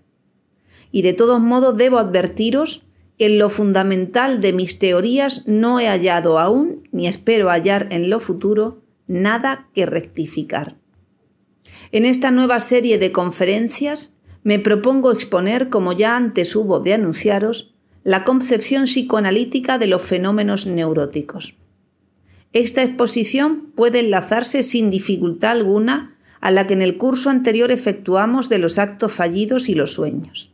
y 0.92 1.02
de 1.02 1.14
todos 1.14 1.40
modos 1.40 1.76
debo 1.76 1.98
advertiros 1.98 2.84
que 3.18 3.26
en 3.26 3.38
lo 3.38 3.50
fundamental 3.50 4.40
de 4.40 4.52
mis 4.52 4.78
teorías 4.78 5.48
no 5.48 5.80
he 5.80 5.88
hallado 5.88 6.38
aún, 6.38 6.88
ni 6.92 7.08
espero 7.08 7.48
hallar 7.48 7.88
en 7.90 8.10
lo 8.10 8.20
futuro, 8.20 8.82
nada 9.06 9.68
que 9.74 9.86
rectificar. 9.86 10.76
En 11.90 12.04
esta 12.04 12.30
nueva 12.30 12.60
serie 12.60 12.98
de 12.98 13.10
conferencias 13.10 14.14
me 14.44 14.58
propongo 14.58 15.12
exponer, 15.12 15.68
como 15.68 15.92
ya 15.92 16.16
antes 16.16 16.54
hubo 16.56 16.80
de 16.80 16.94
anunciaros, 16.94 17.74
la 18.04 18.24
concepción 18.24 18.84
psicoanalítica 18.84 19.78
de 19.78 19.86
los 19.86 20.02
fenómenos 20.02 20.66
neuróticos. 20.66 21.54
Esta 22.52 22.82
exposición 22.82 23.72
puede 23.74 24.00
enlazarse 24.00 24.62
sin 24.62 24.90
dificultad 24.90 25.52
alguna 25.52 26.18
a 26.40 26.50
la 26.50 26.66
que 26.66 26.74
en 26.74 26.82
el 26.82 26.98
curso 26.98 27.30
anterior 27.30 27.70
efectuamos 27.70 28.48
de 28.48 28.58
los 28.58 28.78
actos 28.78 29.12
fallidos 29.12 29.68
y 29.68 29.74
los 29.74 29.92
sueños. 29.92 30.51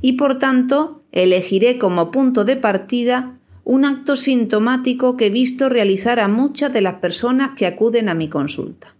Y 0.00 0.12
por 0.12 0.38
tanto, 0.38 1.02
elegiré 1.12 1.78
como 1.78 2.10
punto 2.10 2.44
de 2.44 2.56
partida 2.56 3.38
un 3.64 3.84
acto 3.84 4.16
sintomático 4.16 5.16
que 5.16 5.26
he 5.26 5.30
visto 5.30 5.68
realizar 5.68 6.20
a 6.20 6.28
muchas 6.28 6.72
de 6.72 6.80
las 6.80 6.94
personas 6.94 7.50
que 7.56 7.66
acuden 7.66 8.08
a 8.08 8.14
mi 8.14 8.28
consulta. 8.28 8.96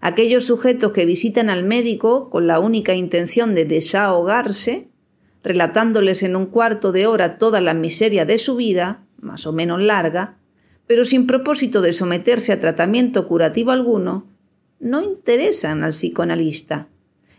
Aquellos 0.00 0.44
sujetos 0.44 0.92
que 0.92 1.04
visitan 1.04 1.50
al 1.50 1.64
médico 1.64 2.30
con 2.30 2.46
la 2.46 2.60
única 2.60 2.94
intención 2.94 3.52
de 3.52 3.64
desahogarse, 3.64 4.88
relatándoles 5.42 6.22
en 6.22 6.36
un 6.36 6.46
cuarto 6.46 6.92
de 6.92 7.06
hora 7.06 7.36
toda 7.36 7.60
la 7.60 7.74
miseria 7.74 8.24
de 8.24 8.38
su 8.38 8.56
vida, 8.56 9.04
más 9.20 9.46
o 9.46 9.52
menos 9.52 9.82
larga, 9.82 10.38
pero 10.86 11.04
sin 11.04 11.26
propósito 11.26 11.82
de 11.82 11.92
someterse 11.92 12.52
a 12.52 12.60
tratamiento 12.60 13.28
curativo 13.28 13.72
alguno, 13.72 14.26
no 14.80 15.02
interesan 15.02 15.82
al 15.82 15.90
psicoanalista, 15.90 16.88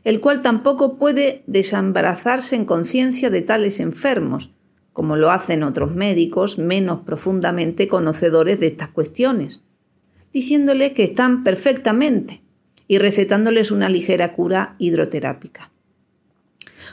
el 0.03 0.20
cual 0.20 0.41
tampoco 0.41 0.98
puede 0.98 1.44
desembarazarse 1.48 2.56
en 2.56 2.65
conciencia 2.65 3.29
de 3.29 3.41
tales 3.41 3.79
enfermos, 3.79 4.51
como 4.94 5.15
lo 5.15 5.32
hacen 5.32 5.63
otros 5.63 5.94
médicos 5.94 6.58
menos 6.58 7.01
profundamente 7.01 7.88
conocedores 7.88 8.60
de 8.60 8.68
estas 8.68 8.89
cuestiones, 8.89 9.65
diciéndoles 10.34 10.94
que 10.94 11.03
están 11.03 11.44
perfectamente 11.44 12.41
y 12.88 12.98
recetándoles 12.98 13.72
una 13.72 13.88
ligera 13.88 14.34
cura 14.34 14.75
hidroterápica. 14.77 15.72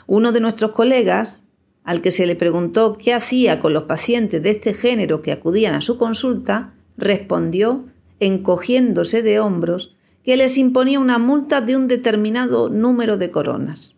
Uno 0.05 0.31
de 0.31 0.39
nuestros 0.39 0.71
colegas, 0.71 1.49
al 1.83 2.01
que 2.01 2.11
se 2.11 2.25
le 2.25 2.35
preguntó 2.35 2.97
qué 2.97 3.13
hacía 3.13 3.59
con 3.59 3.73
los 3.73 3.83
pacientes 3.83 4.43
de 4.43 4.51
este 4.51 4.73
género 4.73 5.21
que 5.21 5.31
acudían 5.31 5.73
a 5.73 5.81
su 5.81 5.97
consulta, 5.97 6.73
respondió, 6.97 7.85
encogiéndose 8.19 9.21
de 9.21 9.39
hombros, 9.39 9.96
que 10.27 10.35
les 10.35 10.57
imponía 10.57 10.99
una 10.99 11.19
multa 11.19 11.61
de 11.61 11.77
un 11.77 11.87
determinado 11.87 12.67
número 12.67 13.15
de 13.15 13.31
coronas. 13.31 13.95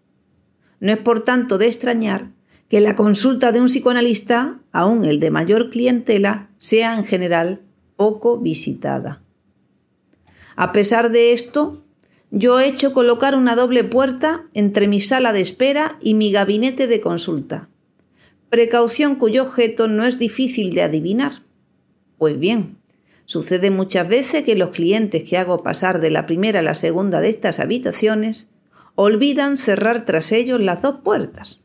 No 0.79 0.91
es 0.91 0.99
por 0.99 1.23
tanto 1.23 1.57
de 1.57 1.65
extrañar 1.65 2.29
que 2.69 2.81
la 2.81 2.95
consulta 2.95 3.51
de 3.51 3.59
un 3.59 3.65
psicoanalista, 3.65 4.59
aun 4.71 5.05
el 5.05 5.19
de 5.19 5.31
mayor 5.31 5.71
clientela, 5.71 6.51
sea 6.59 6.95
en 6.95 7.03
general 7.03 7.61
poco 7.95 8.37
visitada. 8.37 9.23
A 10.55 10.71
pesar 10.71 11.09
de 11.09 11.33
esto, 11.33 11.83
yo 12.29 12.59
he 12.59 12.67
hecho 12.67 12.93
colocar 12.93 13.33
una 13.33 13.55
doble 13.55 13.83
puerta 13.83 14.45
entre 14.53 14.87
mi 14.87 15.01
sala 15.01 15.33
de 15.33 15.41
espera 15.41 15.97
y 15.99 16.13
mi 16.13 16.31
gabinete 16.31 16.85
de 16.85 17.01
consulta, 17.01 17.69
precaución 18.51 19.15
cuyo 19.15 19.41
objeto 19.41 19.87
no 19.87 20.05
es 20.05 20.19
difícil 20.19 20.75
de 20.75 20.83
adivinar. 20.83 21.41
Pues 22.19 22.39
bien, 22.39 22.77
sucede 23.29 23.69
muchas 23.69 24.07
veces 24.07 24.41
que 24.41 24.55
los 24.55 24.71
clientes 24.71 25.23
que 25.23 25.37
hago 25.37 25.61
pasar 25.61 26.01
de 26.01 26.09
la 26.09 26.25
primera 26.25 26.61
a 26.61 26.63
la 26.63 26.73
segunda 26.73 27.21
de 27.21 27.29
estas 27.29 27.59
habitaciones 27.59 28.49
olvidan 28.95 29.59
cerrar 29.59 30.03
tras 30.03 30.31
ellos 30.31 30.59
las 30.59 30.81
dos 30.81 31.01
puertas. 31.03 31.61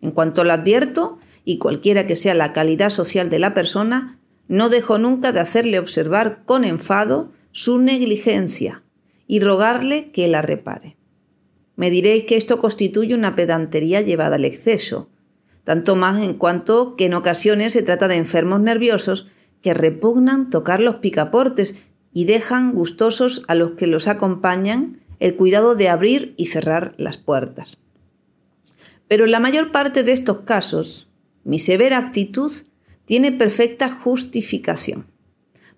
En 0.00 0.10
cuanto 0.10 0.42
lo 0.42 0.54
advierto, 0.54 1.18
y 1.44 1.58
cualquiera 1.58 2.06
que 2.06 2.16
sea 2.16 2.32
la 2.32 2.54
calidad 2.54 2.88
social 2.88 3.28
de 3.28 3.38
la 3.38 3.52
persona, 3.52 4.18
no 4.48 4.70
dejo 4.70 4.96
nunca 4.96 5.32
de 5.32 5.40
hacerle 5.40 5.78
observar 5.78 6.44
con 6.46 6.64
enfado 6.64 7.30
su 7.52 7.78
negligencia 7.78 8.82
y 9.26 9.40
rogarle 9.40 10.10
que 10.12 10.28
la 10.28 10.40
repare. 10.40 10.96
Me 11.76 11.90
diréis 11.90 12.24
que 12.24 12.38
esto 12.38 12.58
constituye 12.58 13.14
una 13.14 13.34
pedantería 13.34 14.00
llevada 14.00 14.36
al 14.36 14.46
exceso, 14.46 15.10
tanto 15.62 15.94
más 15.94 16.22
en 16.22 16.32
cuanto 16.32 16.94
que 16.96 17.04
en 17.04 17.12
ocasiones 17.12 17.74
se 17.74 17.82
trata 17.82 18.08
de 18.08 18.14
enfermos 18.14 18.62
nerviosos 18.62 19.28
que 19.62 19.74
repugnan 19.74 20.50
tocar 20.50 20.80
los 20.80 20.96
picaportes 20.96 21.86
y 22.12 22.24
dejan 22.24 22.72
gustosos 22.72 23.42
a 23.48 23.54
los 23.54 23.72
que 23.72 23.86
los 23.86 24.08
acompañan 24.08 25.00
el 25.20 25.36
cuidado 25.36 25.74
de 25.74 25.88
abrir 25.88 26.34
y 26.36 26.46
cerrar 26.46 26.94
las 26.96 27.18
puertas. 27.18 27.78
Pero 29.08 29.24
en 29.24 29.30
la 29.30 29.40
mayor 29.40 29.72
parte 29.72 30.02
de 30.02 30.12
estos 30.12 30.40
casos, 30.40 31.08
mi 31.44 31.58
severa 31.58 31.98
actitud 31.98 32.52
tiene 33.04 33.32
perfecta 33.32 33.88
justificación, 33.88 35.06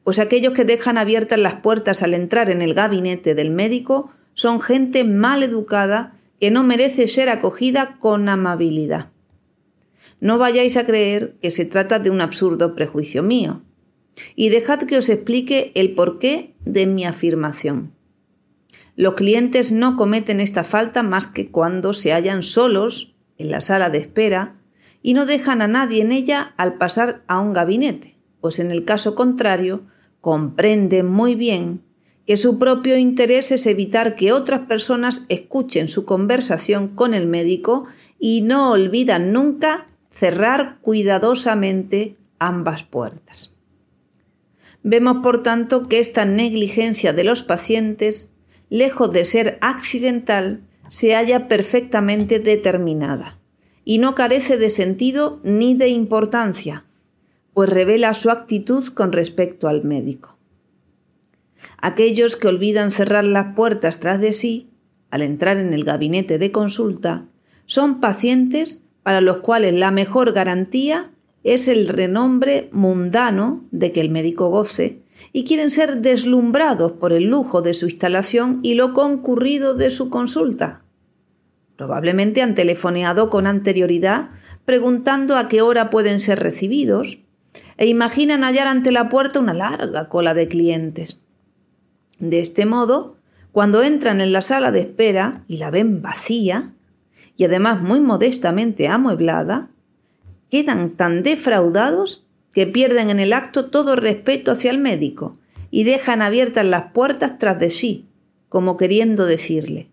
pues 0.03 0.19
aquellos 0.19 0.55
que 0.55 0.65
dejan 0.65 0.97
abiertas 0.97 1.39
las 1.39 1.55
puertas 1.55 2.03
al 2.03 2.15
entrar 2.15 2.49
en 2.49 2.63
el 2.63 2.73
gabinete 2.73 3.35
del 3.35 3.51
médico 3.51 4.11
son 4.33 4.61
gente 4.61 5.05
mal 5.05 5.43
educada 5.43 6.15
que 6.41 6.51
no 6.51 6.63
merece 6.63 7.09
ser 7.09 7.29
acogida 7.29 7.99
con 7.99 8.29
amabilidad. 8.29 9.11
No 10.21 10.39
vayáis 10.39 10.77
a 10.77 10.87
creer 10.87 11.37
que 11.43 11.51
se 11.51 11.65
trata 11.65 11.99
de 11.99 12.11
un 12.11 12.21
absurdo 12.21 12.75
prejuicio 12.75 13.23
mío. 13.23 13.63
Y 14.35 14.49
dejad 14.49 14.81
que 14.81 14.99
os 14.99 15.09
explique 15.09 15.73
el 15.75 15.95
porqué 15.95 16.55
de 16.65 16.87
mi 16.87 17.05
afirmación. 17.05 17.93
Los 18.97 19.15
clientes 19.15 19.71
no 19.71 19.97
cometen 19.97 20.41
esta 20.41 20.65
falta 20.65 21.03
más 21.03 21.27
que 21.27 21.51
cuando 21.51 21.93
se 21.93 22.13
hallan 22.13 22.43
solos 22.43 23.15
en 23.37 23.51
la 23.51 23.61
sala 23.61 23.91
de 23.91 23.99
espera 23.99 24.57
y 25.03 25.15
no 25.15 25.25
dejan 25.25 25.63
a 25.63 25.69
nadie 25.69 26.03
en 26.03 26.11
ella 26.11 26.53
al 26.57 26.75
pasar 26.79 27.23
a 27.29 27.39
un 27.39 27.53
gabinete, 27.53 28.17
pues 28.41 28.59
en 28.59 28.73
el 28.73 28.85
caso 28.85 29.15
contrario 29.15 29.83
comprenden 30.21 31.07
muy 31.07 31.37
bien 31.37 31.83
que 32.27 32.37
su 32.37 32.59
propio 32.59 32.99
interés 32.99 33.53
es 33.53 33.67
evitar 33.67 34.15
que 34.17 34.33
otras 34.33 34.67
personas 34.67 35.25
escuchen 35.29 35.89
su 35.89 36.05
conversación 36.05 36.89
con 36.89 37.15
el 37.15 37.27
médico 37.27 37.87
y 38.19 38.43
no 38.43 38.73
olvidan 38.73 39.33
nunca 39.33 39.87
cerrar 40.11 40.79
cuidadosamente 40.83 42.17
ambas 42.39 42.83
puertas. 42.83 43.57
Vemos, 44.83 45.19
por 45.23 45.43
tanto, 45.43 45.89
que 45.89 45.99
esta 45.99 46.25
negligencia 46.25 47.13
de 47.13 47.25
los 47.25 47.43
pacientes, 47.43 48.37
lejos 48.71 49.13
de 49.13 49.25
ser 49.25 49.59
accidental, 49.61 50.63
se 50.89 51.15
halla 51.15 51.49
perfectamente 51.49 52.39
determinada 52.39 53.39
y 53.85 53.99
no 53.99 54.15
carece 54.15 54.57
de 54.57 54.71
sentido 54.71 55.41
ni 55.43 55.75
de 55.75 55.89
importancia, 55.89 56.85
pues 57.55 57.71
revela 57.71 58.15
su 58.15 58.31
actitud 58.31 58.87
con 58.89 59.13
respecto 59.13 59.69
al 59.69 59.85
médico. 59.85 60.37
Aquellos 61.79 62.37
que 62.37 62.49
olvidan 62.49 62.91
cerrar 62.91 63.25
las 63.25 63.55
puertas 63.55 64.01
tras 64.01 64.21
de 64.21 64.33
sí, 64.33 64.71
al 65.11 65.23
entrar 65.23 65.57
en 65.57 65.73
el 65.73 65.85
gabinete 65.85 66.39
de 66.39 66.53
consulta, 66.53 67.27
son 67.67 68.01
pacientes 68.01 68.85
para 69.03 69.21
los 69.21 69.39
cuales 69.39 69.75
la 69.75 69.91
mejor 69.91 70.33
garantía 70.33 71.11
es 71.55 71.69
el 71.69 71.89
renombre 71.89 72.69
mundano 72.73 73.65
de 73.71 73.93
que 73.93 74.01
el 74.01 74.11
médico 74.11 74.49
goce 74.49 75.03
y 75.33 75.45
quieren 75.45 75.71
ser 75.71 76.01
deslumbrados 76.01 76.93
por 76.93 77.13
el 77.13 77.25
lujo 77.25 77.63
de 77.63 77.75
su 77.75 77.87
instalación 77.87 78.61
y 78.63 78.75
lo 78.75 78.95
concurrido 78.95 79.75
de 79.75 79.91
su 79.91 80.11
consulta. 80.11 80.83
Probablemente 81.77 82.43
han 82.43 82.55
telefoneado 82.55 83.31
con 83.31 83.47
anterioridad 83.47 84.31
preguntando 84.65 85.37
a 85.37 85.49
qué 85.49 85.63
hora 85.63 85.91
pueden 85.91 86.21
ser 86.21 86.41
recibidos 86.41 87.19
e 87.77 87.87
imaginan 87.87 88.43
hallar 88.43 88.67
ante 88.67 88.91
la 88.91 89.09
puerta 89.09 89.41
una 89.41 89.55
larga 89.55 90.09
cola 90.09 90.35
de 90.35 90.49
clientes. 90.49 91.21
De 92.19 92.41
este 92.41 92.67
modo, 92.67 93.17
cuando 93.53 93.83
entran 93.83 94.21
en 94.21 94.33
la 94.33 94.43
sala 94.43 94.73
de 94.73 94.81
espera 94.81 95.45
y 95.47 95.59
la 95.59 95.71
ven 95.71 96.03
vacía, 96.03 96.75
y 97.37 97.45
además 97.45 97.81
muy 97.81 98.01
modestamente 98.01 98.89
amueblada, 98.89 99.71
quedan 100.51 100.91
tan 100.91 101.23
defraudados 101.23 102.27
que 102.53 102.67
pierden 102.67 103.11
en 103.11 103.21
el 103.21 103.33
acto 103.33 103.67
todo 103.67 103.97
respeto 103.97 104.53
hacia 104.53 104.71
el 104.71 104.79
médico 104.79 105.39
y 105.71 105.85
dejan 105.85 106.23
abiertas 106.23 106.65
las 106.65 106.93
puertas 106.93 107.39
tras 107.39 107.59
de 107.59 107.71
sí, 107.71 108.07
como 108.49 108.77
queriendo 108.77 109.27
decirle 109.27 109.91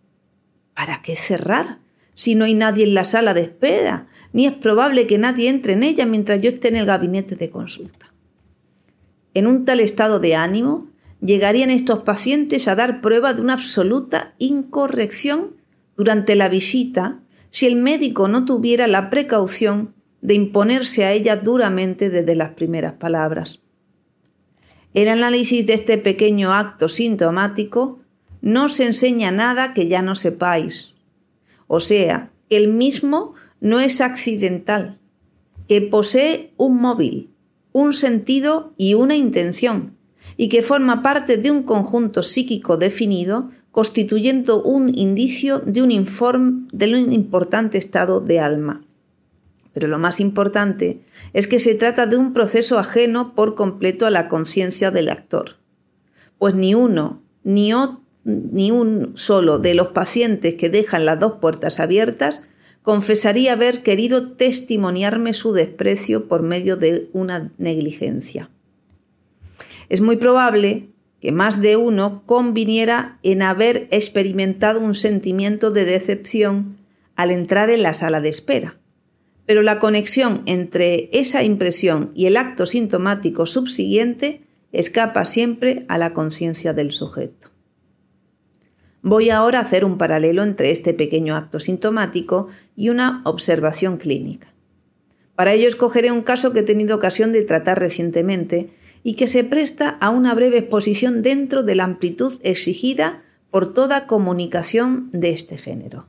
¿Para 0.74 1.02
qué 1.02 1.16
cerrar? 1.16 1.80
Si 2.14 2.36
no 2.36 2.46
hay 2.46 2.54
nadie 2.54 2.86
en 2.86 2.94
la 2.94 3.06
sala 3.06 3.34
de 3.34 3.42
espera, 3.42 4.08
ni 4.34 4.46
es 4.46 4.54
probable 4.54 5.08
que 5.08 5.18
nadie 5.18 5.50
entre 5.50 5.74
en 5.74 5.84
ella 5.84 6.06
mientras 6.06 6.42
yo 6.42 6.50
esté 6.50 6.68
en 6.68 6.76
el 6.76 6.86
gabinete 6.86 7.36
de 7.36 7.50
consulta. 7.50 8.14
En 9.34 9.48
un 9.48 9.66
tal 9.66 9.80
estado 9.80 10.20
de 10.20 10.36
ánimo, 10.36 10.88
llegarían 11.22 11.70
estos 11.70 12.00
pacientes 12.04 12.68
a 12.68 12.76
dar 12.76 13.02
prueba 13.02 13.34
de 13.34 13.42
una 13.42 13.54
absoluta 13.54 14.34
incorrección 14.38 15.56
durante 15.96 16.36
la 16.36 16.50
visita 16.50 17.20
si 17.50 17.66
el 17.66 17.78
médico 17.78 18.28
no 18.28 18.44
tuviera 18.44 18.88
la 18.88 19.10
precaución 19.10 19.95
de 20.26 20.34
imponerse 20.34 21.06
a 21.06 21.12
ella 21.12 21.36
duramente 21.36 22.10
desde 22.10 22.36
las 22.36 22.52
primeras 22.52 22.94
palabras. 22.94 23.60
El 24.96 25.08
análisis 25.08 25.68
de 25.68 25.74
este 25.74 25.98
pequeño 25.98 26.54
acto 26.54 26.90
sintomático 26.90 28.00
no 28.42 28.70
se 28.70 28.88
enseña 28.88 29.32
nada 29.32 29.74
que 29.74 29.88
ya 29.88 30.02
no 30.02 30.16
sepáis. 30.16 30.94
O 31.68 31.80
sea, 31.80 32.32
el 32.50 32.70
mismo 32.70 33.34
no 33.60 33.80
es 33.80 34.02
accidental, 34.02 34.98
que 35.68 35.82
posee 35.82 36.54
un 36.58 36.80
móvil, 36.80 37.30
un 37.72 37.94
sentido 37.94 38.74
y 38.78 38.94
una 38.94 39.16
intención, 39.16 39.96
y 40.38 40.50
que 40.50 40.64
forma 40.64 41.04
parte 41.04 41.38
de 41.38 41.52
un 41.52 41.64
conjunto 41.64 42.24
psíquico 42.24 42.78
definido, 42.78 43.52
constituyendo 43.72 44.64
un 44.64 44.90
indicio 44.98 45.60
de 45.60 45.82
un 45.82 45.92
informe 45.92 46.68
de 46.72 46.94
un 46.96 47.12
importante 47.12 47.78
estado 47.78 48.22
de 48.22 48.40
alma. 48.40 48.85
Pero 49.76 49.90
lo 49.90 50.00
más 50.00 50.22
importante 50.22 51.02
es 51.34 51.50
que 51.50 51.60
se 51.60 51.76
trata 51.76 52.08
de 52.08 52.16
un 52.16 52.32
proceso 52.32 52.80
ajeno 52.80 53.36
por 53.36 53.56
completo 53.56 54.06
a 54.06 54.10
la 54.10 54.30
conciencia 54.30 54.90
del 54.90 55.10
actor, 55.10 55.58
pues 56.40 56.56
ni 56.56 56.74
uno 56.74 57.22
ni, 57.44 57.74
ni 58.24 58.72
un 58.72 59.12
solo 59.16 59.60
de 59.60 59.74
los 59.74 59.90
pacientes 59.90 60.56
que 60.56 60.70
dejan 60.70 61.06
las 61.06 61.20
dos 61.20 61.34
puertas 61.42 61.82
abiertas 61.82 62.48
confesaría 62.84 63.52
haber 63.52 63.84
querido 63.84 64.32
testimoniarme 64.32 65.34
su 65.34 65.52
desprecio 65.52 66.30
por 66.30 66.42
medio 66.42 66.78
de 66.78 67.10
una 67.12 67.52
negligencia. 67.58 68.50
Es 69.90 70.00
muy 70.00 70.16
probable 70.16 70.88
que 71.20 71.34
más 71.34 71.62
de 71.62 71.76
uno 71.76 72.24
conviniera 72.26 73.20
en 73.24 73.42
haber 73.42 73.90
experimentado 73.92 74.80
un 74.80 74.96
sentimiento 74.96 75.72
de 75.72 75.84
decepción 75.84 76.78
al 77.18 77.32
entrar 77.32 77.70
en 77.70 77.84
la 77.84 77.94
sala 77.94 78.22
de 78.22 78.30
espera, 78.30 78.78
pero 79.46 79.62
la 79.62 79.80
conexión 79.80 80.42
entre 80.46 81.10
esa 81.14 81.44
impresión 81.44 82.12
y 82.16 82.26
el 82.26 82.38
acto 82.38 82.66
sintomático 82.66 83.46
subsiguiente 83.46 84.42
escapa 84.72 85.26
siempre 85.26 85.86
a 85.88 85.98
la 85.98 86.14
conciencia 86.14 86.74
del 86.74 86.92
sujeto. 86.92 87.50
Voy 89.02 89.30
ahora 89.30 89.60
a 89.60 89.62
hacer 89.62 89.86
un 89.86 89.98
paralelo 89.98 90.42
entre 90.42 90.72
este 90.72 90.94
pequeño 90.94 91.36
acto 91.36 91.60
sintomático 91.60 92.48
y 92.76 92.90
una 92.90 93.22
observación 93.24 93.98
clínica. 93.98 94.52
Para 95.36 95.54
ello 95.54 95.68
escogeré 95.68 96.12
un 96.12 96.24
caso 96.24 96.54
que 96.54 96.62
he 96.62 96.64
tenido 96.64 96.96
ocasión 96.96 97.32
de 97.32 97.44
tratar 97.44 97.80
recientemente 97.80 98.72
y 99.04 99.14
que 99.14 99.28
se 99.28 99.44
presta 99.44 99.90
a 99.90 100.10
una 100.10 100.34
breve 100.34 100.58
exposición 100.58 101.22
dentro 101.22 101.62
de 101.62 101.76
la 101.76 101.84
amplitud 101.84 102.40
exigida 102.42 103.22
por 103.52 103.74
toda 103.74 104.08
comunicación 104.08 105.12
de 105.12 105.30
este 105.30 105.56
género. 105.56 106.08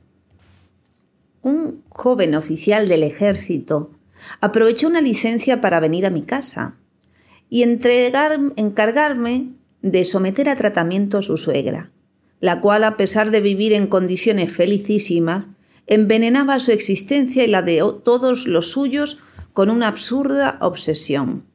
Un 1.41 1.83
joven 1.89 2.35
oficial 2.35 2.87
del 2.87 3.03
ejército 3.03 3.91
aprovechó 4.41 4.87
una 4.87 5.01
licencia 5.01 5.61
para 5.61 5.79
venir 5.79 6.05
a 6.05 6.09
mi 6.09 6.21
casa 6.21 6.75
y 7.49 7.63
entregar, 7.63 8.39
encargarme 8.55 9.53
de 9.81 10.05
someter 10.05 10.49
a 10.49 10.55
tratamiento 10.55 11.19
a 11.19 11.21
su 11.21 11.37
suegra, 11.37 11.91
la 12.39 12.61
cual, 12.61 12.83
a 12.83 12.97
pesar 12.97 13.31
de 13.31 13.41
vivir 13.41 13.73
en 13.73 13.87
condiciones 13.87 14.51
felicísimas, 14.51 15.47
envenenaba 15.85 16.59
su 16.59 16.71
existencia 16.71 17.43
y 17.43 17.47
la 17.47 17.61
de 17.61 17.81
todos 18.03 18.47
los 18.47 18.71
suyos 18.71 19.19
con 19.53 19.69
una 19.69 19.87
absurda 19.87 20.57
obsesión. 20.61 21.45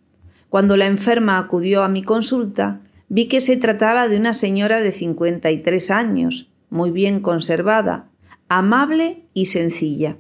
Cuando 0.49 0.77
la 0.77 0.87
enferma 0.87 1.39
acudió 1.39 1.83
a 1.83 1.89
mi 1.89 2.03
consulta, 2.03 2.81
vi 3.09 3.27
que 3.27 3.41
se 3.41 3.57
trataba 3.57 4.09
de 4.09 4.17
una 4.17 4.35
señora 4.35 4.81
de 4.81 4.93
53 4.93 5.91
años, 5.91 6.49
muy 6.71 6.91
bien 6.91 7.21
conservada, 7.21 8.09
amable 8.59 9.25
y 9.33 9.47
sencilla. 9.47 10.19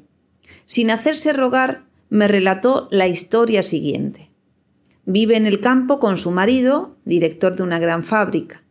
Sin 0.65 0.91
hacerse 0.91 1.33
rogar, 1.33 1.85
me 2.09 2.29
relató 2.29 2.89
la 2.91 3.07
historia 3.07 3.63
siguiente. 3.63 4.31
Vive 5.05 5.37
en 5.37 5.47
el 5.47 5.61
campo 5.61 5.99
con 5.99 6.17
su 6.17 6.31
marido, 6.31 6.97
director 7.05 7.57
de 7.57 7.63
una 7.63 7.79
gran 7.79 8.05
fábrica. 8.05 8.63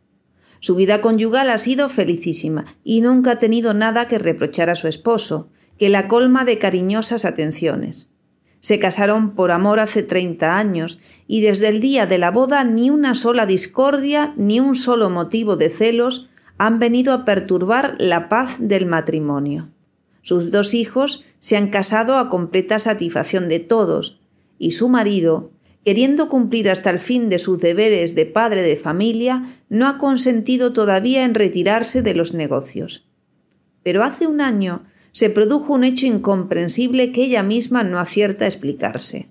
Su 0.60 0.76
vida 0.76 1.02
conyugal 1.02 1.50
ha 1.50 1.58
sido 1.58 1.90
felicísima 1.90 2.66
y 2.84 3.02
nunca 3.02 3.32
ha 3.32 3.40
tenido 3.40 3.74
nada 3.74 4.08
que 4.08 4.20
reprochar 4.20 4.70
a 4.70 4.76
su 4.76 4.88
esposo, 4.88 5.50
que 5.78 5.90
la 5.90 6.08
colma 6.08 6.46
de 6.46 6.58
cariñosas 6.58 7.26
atenciones. 7.26 8.14
Se 8.62 8.80
casaron 8.80 9.36
por 9.36 9.52
amor 9.52 9.80
hace 9.80 10.04
treinta 10.04 10.58
años 10.58 11.00
y 11.28 11.42
desde 11.42 11.68
el 11.68 11.82
día 11.82 12.06
de 12.06 12.20
la 12.20 12.32
boda 12.32 12.64
ni 12.64 12.90
una 12.90 13.16
sola 13.16 13.46
discordia 13.46 14.34
ni 14.38 14.60
un 14.60 14.76
solo 14.76 15.10
motivo 15.10 15.56
de 15.56 15.70
celos 15.70 16.31
han 16.64 16.78
venido 16.78 17.14
a 17.14 17.26
perturbar 17.26 17.96
la 17.98 18.30
paz 18.30 18.58
del 18.60 18.86
matrimonio. 18.86 19.70
Sus 20.22 20.52
dos 20.52 20.76
hijos 20.76 21.24
se 21.40 21.58
han 21.58 21.72
casado 21.72 22.18
a 22.18 22.30
completa 22.30 22.78
satisfacción 22.78 23.50
de 23.50 23.58
todos 23.58 24.20
y 24.60 24.74
su 24.74 24.88
marido 24.88 25.50
queriendo 25.84 26.30
cumplir 26.30 26.70
hasta 26.70 26.92
el 26.92 27.00
fin 27.00 27.30
de 27.30 27.40
sus 27.40 27.60
deberes 27.60 28.14
de 28.14 28.28
padre 28.28 28.62
de 28.62 28.76
familia, 28.76 29.50
no 29.70 29.88
ha 29.88 29.98
consentido 29.98 30.72
todavía 30.72 31.26
en 31.26 31.34
retirarse 31.34 32.04
de 32.04 32.14
los 32.14 32.36
negocios. 32.36 33.08
Pero 33.82 34.04
hace 34.04 34.28
un 34.28 34.40
año 34.40 34.84
se 35.14 35.32
produjo 35.32 35.74
un 35.74 35.84
hecho 35.84 36.06
incomprensible 36.06 37.12
que 37.12 37.24
ella 37.24 37.42
misma 37.42 37.82
no 37.82 37.98
acierta 37.98 38.46
a 38.46 38.50
explicarse. 38.50 39.30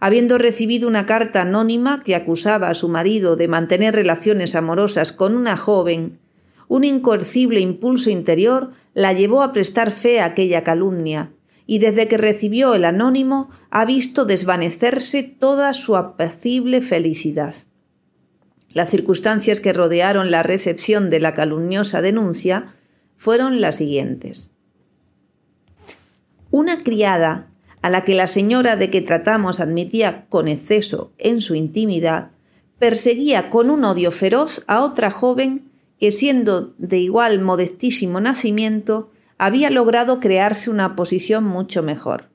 Habiendo 0.00 0.38
recibido 0.38 0.88
una 0.88 1.04
carta 1.04 1.42
anónima 1.42 2.02
que 2.02 2.14
acusaba 2.14 2.70
a 2.70 2.74
su 2.74 2.88
marido 2.88 3.36
de 3.36 3.46
mantener 3.46 3.94
relaciones 3.94 4.54
amorosas 4.54 5.12
con 5.12 5.36
una 5.36 5.58
joven, 5.58 6.18
un 6.68 6.84
incoercible 6.84 7.60
impulso 7.60 8.10
interior 8.10 8.72
la 8.94 9.12
llevó 9.12 9.42
a 9.42 9.52
prestar 9.52 9.90
fe 9.90 10.20
a 10.20 10.26
aquella 10.26 10.64
calumnia, 10.64 11.32
y 11.66 11.78
desde 11.78 12.08
que 12.08 12.16
recibió 12.16 12.74
el 12.74 12.84
anónimo 12.84 13.50
ha 13.70 13.84
visto 13.84 14.24
desvanecerse 14.24 15.22
toda 15.22 15.74
su 15.74 15.96
apacible 15.96 16.80
felicidad. 16.80 17.54
Las 18.70 18.90
circunstancias 18.90 19.60
que 19.60 19.72
rodearon 19.72 20.30
la 20.30 20.42
recepción 20.42 21.10
de 21.10 21.20
la 21.20 21.34
calumniosa 21.34 22.02
denuncia 22.02 22.74
fueron 23.16 23.60
las 23.60 23.76
siguientes. 23.76 24.52
Una 26.50 26.78
criada, 26.78 27.48
a 27.82 27.90
la 27.90 28.04
que 28.04 28.14
la 28.14 28.26
señora 28.26 28.76
de 28.76 28.90
que 28.90 29.00
tratamos 29.00 29.60
admitía 29.60 30.26
con 30.28 30.48
exceso 30.48 31.12
en 31.18 31.40
su 31.40 31.54
intimidad, 31.54 32.30
perseguía 32.78 33.50
con 33.50 33.70
un 33.70 33.84
odio 33.84 34.10
feroz 34.10 34.62
a 34.66 34.82
otra 34.82 35.10
joven 35.10 35.65
que, 35.98 36.10
siendo 36.10 36.74
de 36.78 36.98
igual 36.98 37.40
modestísimo 37.40 38.20
nacimiento, 38.20 39.10
había 39.38 39.70
logrado 39.70 40.20
crearse 40.20 40.70
una 40.70 40.96
posición 40.96 41.44
mucho 41.44 41.82
mejor, 41.82 42.30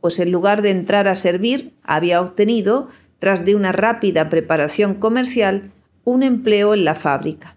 pues 0.00 0.18
en 0.18 0.30
lugar 0.32 0.62
de 0.62 0.70
entrar 0.70 1.08
a 1.08 1.14
servir, 1.14 1.74
había 1.82 2.20
obtenido, 2.20 2.88
tras 3.18 3.44
de 3.44 3.54
una 3.54 3.72
rápida 3.72 4.28
preparación 4.28 4.94
comercial, 4.94 5.72
un 6.04 6.22
empleo 6.22 6.74
en 6.74 6.84
la 6.84 6.94
fábrica. 6.94 7.56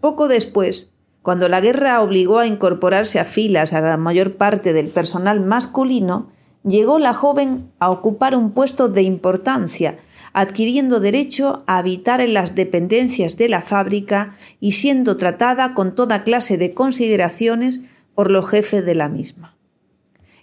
Poco 0.00 0.28
después, 0.28 0.92
cuando 1.22 1.48
la 1.48 1.60
guerra 1.60 2.00
obligó 2.02 2.38
a 2.38 2.46
incorporarse 2.46 3.18
a 3.18 3.24
filas 3.24 3.72
a 3.72 3.80
la 3.80 3.96
mayor 3.96 4.36
parte 4.36 4.72
del 4.72 4.88
personal 4.88 5.40
masculino, 5.40 6.30
llegó 6.64 6.98
la 6.98 7.14
joven 7.14 7.70
a 7.78 7.90
ocupar 7.90 8.36
un 8.36 8.52
puesto 8.52 8.88
de 8.88 9.02
importancia, 9.02 9.98
adquiriendo 10.34 10.98
derecho 11.00 11.62
a 11.66 11.78
habitar 11.78 12.20
en 12.20 12.34
las 12.34 12.54
dependencias 12.54 13.38
de 13.38 13.48
la 13.48 13.62
fábrica 13.62 14.34
y 14.60 14.72
siendo 14.72 15.16
tratada 15.16 15.74
con 15.74 15.94
toda 15.94 16.24
clase 16.24 16.58
de 16.58 16.74
consideraciones 16.74 17.82
por 18.14 18.30
los 18.30 18.50
jefes 18.50 18.84
de 18.84 18.96
la 18.96 19.08
misma. 19.08 19.56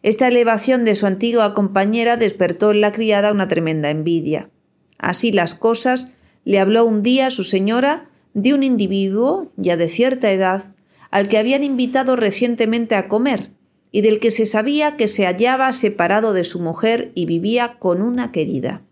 Esta 0.01 0.29
elevación 0.29 0.85
de 0.85 0.95
su 0.95 1.05
antigua 1.05 1.53
compañera 1.53 2.15
despertó 2.15 2.71
en 2.71 2.81
la 2.81 2.93
criada 2.93 3.33
una 3.33 3.49
tremenda 3.49 3.89
envidia. 3.89 4.49
Así 4.97 5.33
las 5.33 5.53
cosas, 5.55 6.13
le 6.45 6.59
habló 6.59 6.85
un 6.85 7.03
día 7.03 7.29
su 7.29 7.43
señora 7.43 8.09
de 8.33 8.53
un 8.53 8.63
individuo, 8.63 9.51
ya 9.57 9.75
de 9.75 9.89
cierta 9.89 10.31
edad, 10.31 10.73
al 11.11 11.27
que 11.27 11.37
habían 11.37 11.65
invitado 11.65 12.15
recientemente 12.15 12.95
a 12.95 13.09
comer, 13.09 13.51
y 13.91 14.01
del 14.01 14.19
que 14.19 14.31
se 14.31 14.45
sabía 14.45 14.95
que 14.95 15.09
se 15.09 15.25
hallaba 15.25 15.73
separado 15.73 16.31
de 16.31 16.45
su 16.45 16.61
mujer 16.61 17.11
y 17.13 17.25
vivía 17.25 17.75
con 17.77 18.01
una 18.01 18.31
querida. 18.31 18.83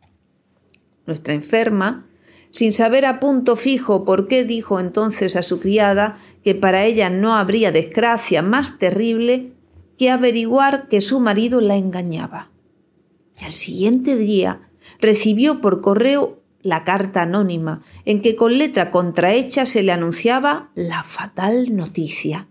Nuestra 1.09 1.33
enferma, 1.33 2.05
sin 2.51 2.71
saber 2.71 3.07
a 3.07 3.19
punto 3.19 3.55
fijo 3.55 4.05
por 4.05 4.27
qué 4.27 4.43
dijo 4.43 4.79
entonces 4.79 5.35
a 5.35 5.41
su 5.41 5.59
criada 5.59 6.19
que 6.43 6.53
para 6.53 6.85
ella 6.85 7.09
no 7.09 7.35
habría 7.35 7.71
desgracia 7.71 8.43
más 8.43 8.77
terrible 8.77 9.53
que 9.97 10.11
averiguar 10.11 10.87
que 10.87 11.01
su 11.01 11.19
marido 11.19 11.61
la 11.61 11.77
engañaba. 11.77 12.51
Y 13.41 13.45
al 13.45 13.51
siguiente 13.51 14.17
día 14.17 14.69
recibió 15.01 15.61
por 15.61 15.81
correo 15.81 16.43
la 16.61 16.83
carta 16.83 17.23
anónima 17.23 17.81
en 18.05 18.21
que 18.21 18.35
con 18.35 18.59
letra 18.59 18.91
contrahecha 18.91 19.65
se 19.65 19.81
le 19.81 19.91
anunciaba 19.91 20.69
la 20.75 21.01
fatal 21.01 21.75
noticia. 21.75 22.49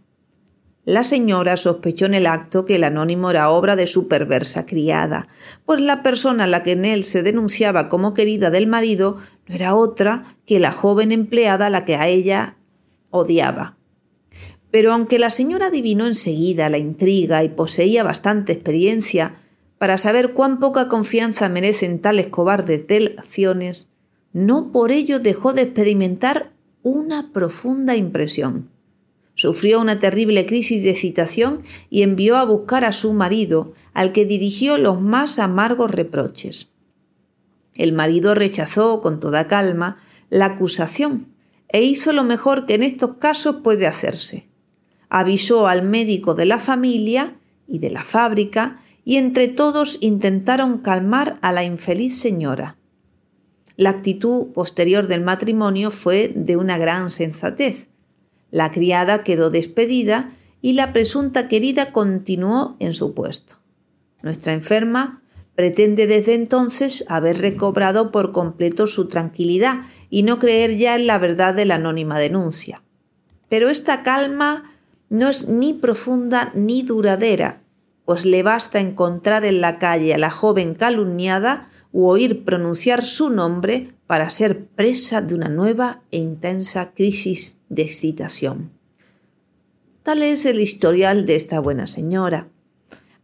La 0.89 1.05
señora 1.05 1.59
sospechó 1.59 2.07
en 2.07 2.15
el 2.15 2.27
acto 2.27 2.65
que 2.65 2.77
el 2.77 2.85
anónimo 2.85 3.31
era 3.31 3.51
obra 3.51 3.77
de 3.77 3.87
su 3.87 4.09
perversa 4.09 4.65
criada, 4.65 5.29
pues 5.67 5.83
la 5.83 6.03
persona 6.03 6.45
a 6.45 6.47
la 6.47 6.63
que 6.63 6.73
en 6.73 6.87
él 6.87 7.05
se 7.05 7.23
denunciaba 7.23 7.91
como 7.91 8.15
querida 8.15 8.49
del 8.49 8.67
marido 8.67 9.19
no 9.47 9.55
era 9.55 9.75
otra 9.75 10.39
que 10.47 10.59
la 10.59 10.73
joven 10.73 11.13
empleada 11.13 11.67
a 11.67 11.71
la 11.71 11.85
que 11.85 11.97
a 11.97 12.09
ella 12.09 12.57
odiaba. 13.11 13.77
Pero 14.71 14.95
aunque 14.95 15.19
la 15.19 15.29
señora 15.29 15.67
adivinó 15.67 16.07
enseguida 16.07 16.71
la 16.71 16.79
intriga 16.79 17.45
y 17.45 17.51
poseía 17.51 18.03
bastante 18.03 18.55
experiencia 18.55 19.43
para 19.77 19.99
saber 19.99 20.33
cuán 20.33 20.59
poca 20.59 20.89
confianza 20.89 21.51
merecen 21.51 22.01
tales 22.01 22.29
cobardes 22.29 22.87
delaciones, 22.87 23.93
no 24.33 24.73
por 24.73 24.91
ello 24.91 25.21
dejó 25.21 25.53
de 25.53 25.61
experimentar 25.61 26.53
una 26.83 27.31
profunda 27.31 27.95
impresión 27.95 28.71
sufrió 29.39 29.81
una 29.81 30.01
terrible 30.01 30.47
crisis 30.47 30.83
de 30.83 30.91
excitación 30.91 31.63
y 31.91 32.03
envió 32.03 32.37
a 32.39 32.45
buscar 32.45 32.85
a 32.85 32.91
su 32.91 33.13
marido, 33.13 33.73
al 33.95 34.11
que 34.11 34.27
dirigió 34.27 34.79
los 34.79 35.01
más 35.01 35.39
amargos 35.39 35.93
reproches. 35.93 36.73
El 37.77 37.93
marido 37.93 38.35
rechazó 38.35 39.01
con 39.01 39.21
toda 39.21 39.47
calma 39.47 39.99
la 40.29 40.47
acusación 40.47 41.29
e 41.69 41.83
hizo 41.83 42.13
lo 42.13 42.25
mejor 42.25 42.67
que 42.67 42.75
en 42.75 42.83
estos 42.83 43.19
casos 43.19 43.59
puede 43.63 43.87
hacerse. 43.87 44.49
Avisó 45.09 45.69
al 45.69 45.85
médico 45.85 46.35
de 46.35 46.45
la 46.45 46.59
familia 46.59 47.37
y 47.69 47.79
de 47.79 47.91
la 47.91 48.03
fábrica 48.03 48.81
y 49.05 49.19
entre 49.19 49.47
todos 49.47 49.99
intentaron 50.01 50.79
calmar 50.79 51.39
a 51.43 51.53
la 51.53 51.63
infeliz 51.63 52.19
señora. 52.19 52.77
La 53.77 53.91
actitud 53.91 54.49
posterior 54.49 55.07
del 55.07 55.21
matrimonio 55.21 55.93
fue 55.93 56.33
de 56.35 56.57
una 56.57 56.77
gran 56.77 57.13
sensatez. 57.13 57.89
La 58.51 58.71
criada 58.71 59.23
quedó 59.25 59.51
despedida 59.51 60.33
y 60.61 60.73
la 60.73 60.93
presunta 60.93 61.49
querida 61.49 61.93
continuó 61.93 62.77
en 62.81 62.95
su 62.95 63.15
puesto. 63.15 63.57
Nuestra 64.23 64.53
enferma 64.53 65.23
pretende 65.55 66.07
desde 66.07 66.35
entonces 66.35 67.05
haber 67.09 67.39
recobrado 67.39 68.13
por 68.13 68.33
completo 68.33 68.87
su 68.87 69.09
tranquilidad 69.09 69.83
y 70.09 70.23
no 70.23 70.39
creer 70.39 70.77
ya 70.77 70.95
en 70.95 71.07
la 71.07 71.19
verdad 71.19 71.55
de 71.55 71.65
la 71.65 71.77
anónima 71.77 72.19
denuncia. 72.19 72.83
Pero 73.49 73.69
esta 73.69 74.03
calma 74.03 74.73
no 75.11 75.29
es 75.29 75.49
ni 75.49 75.73
profunda 75.73 76.53
ni 76.55 76.83
duradera, 76.83 77.63
pues 78.05 78.25
le 78.25 78.43
basta 78.43 78.81
encontrar 78.81 79.45
en 79.45 79.61
la 79.61 79.79
calle 79.79 80.15
a 80.15 80.19
la 80.19 80.31
joven 80.31 80.75
calumniada 80.75 81.69
oír 82.07 82.45
pronunciar 82.45 83.05
su 83.05 83.31
nombre 83.31 83.89
para 84.07 84.31
ser 84.31 84.67
presa 84.67 85.21
de 85.21 85.35
una 85.35 85.49
nueva 85.49 86.03
e 86.11 86.19
intensa 86.19 86.93
crisis 86.95 87.61
de 87.69 87.83
excitación. 87.83 88.71
Tal 90.03 90.23
es 90.23 90.47
el 90.47 90.61
historial 90.61 91.27
de 91.27 91.37
esta 91.37 91.61
buena 91.61 91.87
señora. 91.87 92.49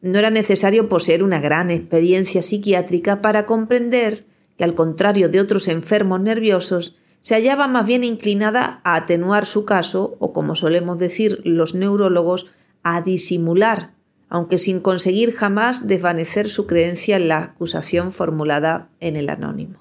No 0.03 0.19
era 0.19 0.31
necesario 0.31 0.89
poseer 0.89 1.23
una 1.23 1.41
gran 1.41 1.71
experiencia 1.71 2.43
psiquiátrica 2.43 3.23
para 3.23 3.47
comprender 3.47 4.27
que, 4.59 4.65
al 4.65 4.75
contrario 4.75 5.29
de 5.29 5.41
otros 5.41 5.69
enfermos 5.69 6.21
nerviosos, 6.21 6.97
se 7.21 7.35
hallaba 7.35 7.69
más 7.69 7.87
bien 7.87 8.05
inclinada 8.05 8.83
a 8.85 8.97
atenuar 8.97 9.47
su 9.47 9.65
caso, 9.65 10.17
o 10.19 10.35
como 10.35 10.57
solemos 10.57 10.99
decir 10.99 11.41
los 11.45 11.75
neurólogos, 11.75 12.49
a 12.83 13.01
disimular, 13.01 13.95
aunque 14.29 14.59
sin 14.59 14.81
conseguir 14.81 15.33
jamás 15.33 15.87
desvanecer 15.87 16.49
su 16.49 16.67
creencia 16.67 17.17
en 17.17 17.29
la 17.29 17.39
acusación 17.39 18.13
formulada 18.13 18.89
en 19.01 19.17
el 19.17 19.29
anónimo. 19.31 19.81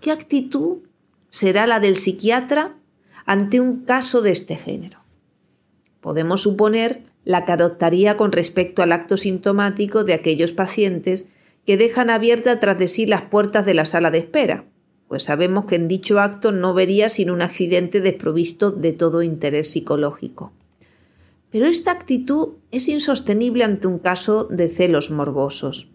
¿Qué 0.00 0.10
actitud 0.10 0.78
será 1.30 1.66
la 1.66 1.80
del 1.80 1.96
psiquiatra 1.96 2.76
ante 3.26 3.60
un 3.60 3.84
caso 3.84 4.22
de 4.22 4.30
este 4.30 4.56
género? 4.56 5.00
Podemos 6.00 6.42
suponer 6.42 7.02
la 7.24 7.44
que 7.44 7.52
adoptaría 7.52 8.16
con 8.16 8.32
respecto 8.32 8.82
al 8.82 8.92
acto 8.92 9.16
sintomático 9.16 10.04
de 10.04 10.14
aquellos 10.14 10.52
pacientes 10.52 11.28
que 11.66 11.76
dejan 11.76 12.08
abiertas 12.08 12.60
tras 12.60 12.78
de 12.78 12.88
sí 12.88 13.04
las 13.04 13.22
puertas 13.22 13.66
de 13.66 13.74
la 13.74 13.84
sala 13.84 14.10
de 14.10 14.18
espera, 14.18 14.64
pues 15.08 15.24
sabemos 15.24 15.64
que 15.64 15.74
en 15.74 15.88
dicho 15.88 16.20
acto 16.20 16.52
no 16.52 16.74
vería 16.74 17.08
sin 17.08 17.30
un 17.30 17.42
accidente 17.42 18.00
desprovisto 18.00 18.70
de 18.70 18.92
todo 18.92 19.22
interés 19.22 19.70
psicológico. 19.70 20.52
Pero 21.50 21.66
esta 21.66 21.92
actitud 21.92 22.54
es 22.70 22.88
insostenible 22.88 23.64
ante 23.64 23.86
un 23.86 23.98
caso 23.98 24.44
de 24.44 24.68
celos 24.68 25.10
morbosos. 25.10 25.90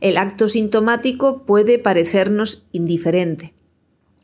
El 0.00 0.16
acto 0.16 0.48
sintomático 0.48 1.44
puede 1.44 1.78
parecernos 1.78 2.64
indiferente, 2.72 3.54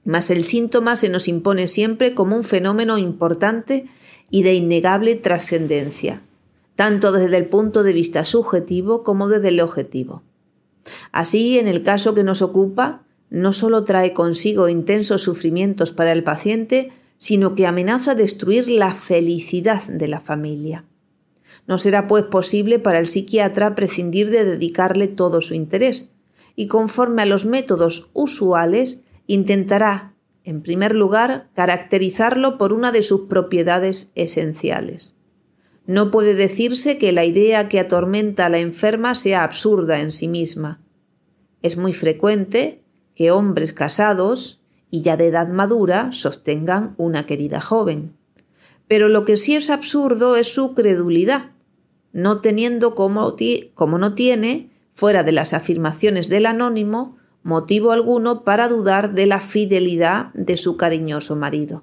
mas 0.05 0.31
el 0.31 0.45
síntoma 0.45 0.97
se 0.97 1.09
nos 1.09 1.29
impone 1.29 1.69
siempre 1.69 2.15
como 2.15 2.37
un 2.37 2.45
fenómeno 2.45 2.99
importante 2.99 3.87
y 4.31 4.43
de 4.43 4.55
innegable 4.55 5.15
trascendencia, 5.17 6.23
tanto 6.77 7.13
desde 7.13 7.37
el 7.37 7.47
punto 7.47 7.83
de 7.83 7.93
vista 7.93 8.25
subjetivo 8.25 9.03
como 9.03 9.29
desde 9.29 9.49
el 9.49 9.61
objetivo. 9.61 10.23
Así, 11.13 11.59
en 11.59 11.69
el 11.69 11.83
caso 11.83 12.15
que 12.15 12.25
nos 12.25 12.43
ocupa, 12.43 13.03
no 13.31 13.53
solo 13.53 13.85
trae 13.85 14.13
consigo 14.13 14.69
intensos 14.69 15.23
sufrimientos 15.23 15.93
para 15.93 16.13
el 16.13 16.23
paciente, 16.23 16.93
sino 17.19 17.55
que 17.55 17.67
amenaza 17.67 18.15
destruir 18.15 18.69
la 18.69 18.93
felicidad 18.95 19.83
de 19.89 20.09
la 20.09 20.21
familia. 20.21 20.85
No 21.67 21.79
será 21.79 22.07
pues 22.07 22.25
posible 22.25 22.79
para 22.79 22.99
el 22.99 23.07
psiquiatra 23.07 23.75
prescindir 23.75 24.31
de 24.31 24.45
dedicarle 24.45 25.09
todo 25.09 25.41
su 25.41 25.55
interés, 25.55 26.13
y 26.57 26.67
conforme 26.67 27.23
a 27.23 27.27
los 27.27 27.45
métodos 27.45 28.11
usuales, 28.13 29.03
intentará 29.27 30.15
en 30.45 30.61
primer 30.61 30.95
lugar, 30.95 31.49
caracterizarlo 31.55 32.59
por 32.59 32.73
una 32.75 32.93
de 32.93 33.03
sus 33.03 33.23
propiedades 33.23 34.13
esenciales. 34.15 35.17
No 35.87 36.11
puede 36.11 36.35
decirse 36.35 36.99
que 36.99 37.13
la 37.13 37.25
idea 37.25 37.69
que 37.69 37.81
atormenta 37.81 38.47
a 38.47 38.49
la 38.51 38.59
enferma 38.59 39.15
sea 39.15 39.43
absurda 39.43 40.01
en 40.01 40.13
sí 40.13 40.29
misma. 40.29 40.83
Es 41.63 41.77
muy 41.79 41.95
frecuente 41.95 42.83
que 43.15 43.31
hombres 43.31 43.73
casados 43.73 44.61
y 44.95 45.03
ya 45.03 45.17
de 45.17 45.27
edad 45.27 45.49
madura 45.49 46.11
sostengan 46.13 46.95
una 46.99 47.27
querida 47.27 47.61
joven. 47.61 48.17
Pero 48.87 49.09
lo 49.09 49.25
que 49.25 49.37
sí 49.37 49.57
es 49.57 49.69
absurdo 49.69 50.37
es 50.37 50.55
su 50.55 50.73
credulidad, 50.73 51.51
no 52.13 52.41
teniendo 52.41 52.95
como, 52.95 53.35
como 53.75 53.99
no 53.99 54.15
tiene, 54.15 54.71
fuera 54.93 55.25
de 55.25 55.33
las 55.33 55.53
afirmaciones 55.53 56.29
del 56.29 56.47
anónimo, 56.47 57.17
motivo 57.43 57.91
alguno 57.91 58.45
para 58.45 58.69
dudar 58.69 59.15
de 59.15 59.27
la 59.27 59.41
fidelidad 59.41 60.33
de 60.33 60.57
su 60.57 60.77
cariñoso 60.77 61.35
marido. 61.35 61.83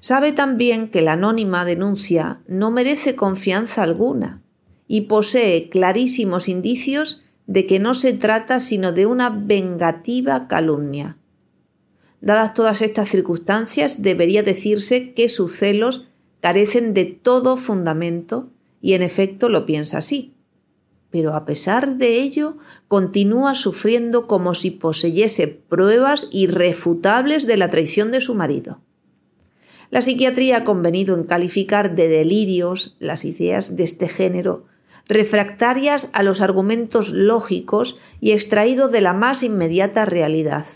Sabe 0.00 0.32
también 0.32 0.90
que 0.90 1.00
la 1.00 1.12
anónima 1.12 1.64
denuncia 1.64 2.42
no 2.46 2.70
merece 2.70 3.16
confianza 3.16 3.82
alguna 3.82 4.42
y 4.86 5.02
posee 5.02 5.70
clarísimos 5.70 6.46
indicios 6.50 7.22
de 7.46 7.64
que 7.64 7.78
no 7.78 7.94
se 7.94 8.12
trata 8.12 8.60
sino 8.60 8.92
de 8.92 9.06
una 9.06 9.30
vengativa 9.30 10.46
calumnia. 10.46 11.16
Dadas 12.20 12.54
todas 12.54 12.82
estas 12.82 13.08
circunstancias, 13.08 14.02
debería 14.02 14.42
decirse 14.42 15.14
que 15.14 15.28
sus 15.28 15.56
celos 15.56 16.08
carecen 16.40 16.94
de 16.94 17.06
todo 17.06 17.56
fundamento 17.56 18.50
y 18.80 18.94
en 18.94 19.02
efecto 19.02 19.48
lo 19.48 19.66
piensa 19.66 19.98
así 19.98 20.34
pero 21.10 21.34
a 21.34 21.44
pesar 21.44 21.96
de 21.96 22.20
ello 22.20 22.56
continúa 22.88 23.54
sufriendo 23.54 24.26
como 24.26 24.54
si 24.54 24.70
poseyese 24.70 25.48
pruebas 25.48 26.28
irrefutables 26.30 27.46
de 27.46 27.56
la 27.56 27.68
traición 27.68 28.10
de 28.10 28.20
su 28.20 28.34
marido. 28.34 28.80
La 29.90 30.02
psiquiatría 30.02 30.58
ha 30.58 30.64
convenido 30.64 31.16
en 31.16 31.24
calificar 31.24 31.96
de 31.96 32.08
delirios 32.08 32.96
las 33.00 33.24
ideas 33.24 33.76
de 33.76 33.82
este 33.82 34.06
género, 34.06 34.66
refractarias 35.08 36.10
a 36.12 36.22
los 36.22 36.40
argumentos 36.40 37.10
lógicos 37.10 37.96
y 38.20 38.30
extraídos 38.30 38.92
de 38.92 39.00
la 39.00 39.12
más 39.12 39.42
inmediata 39.42 40.04
realidad. 40.04 40.66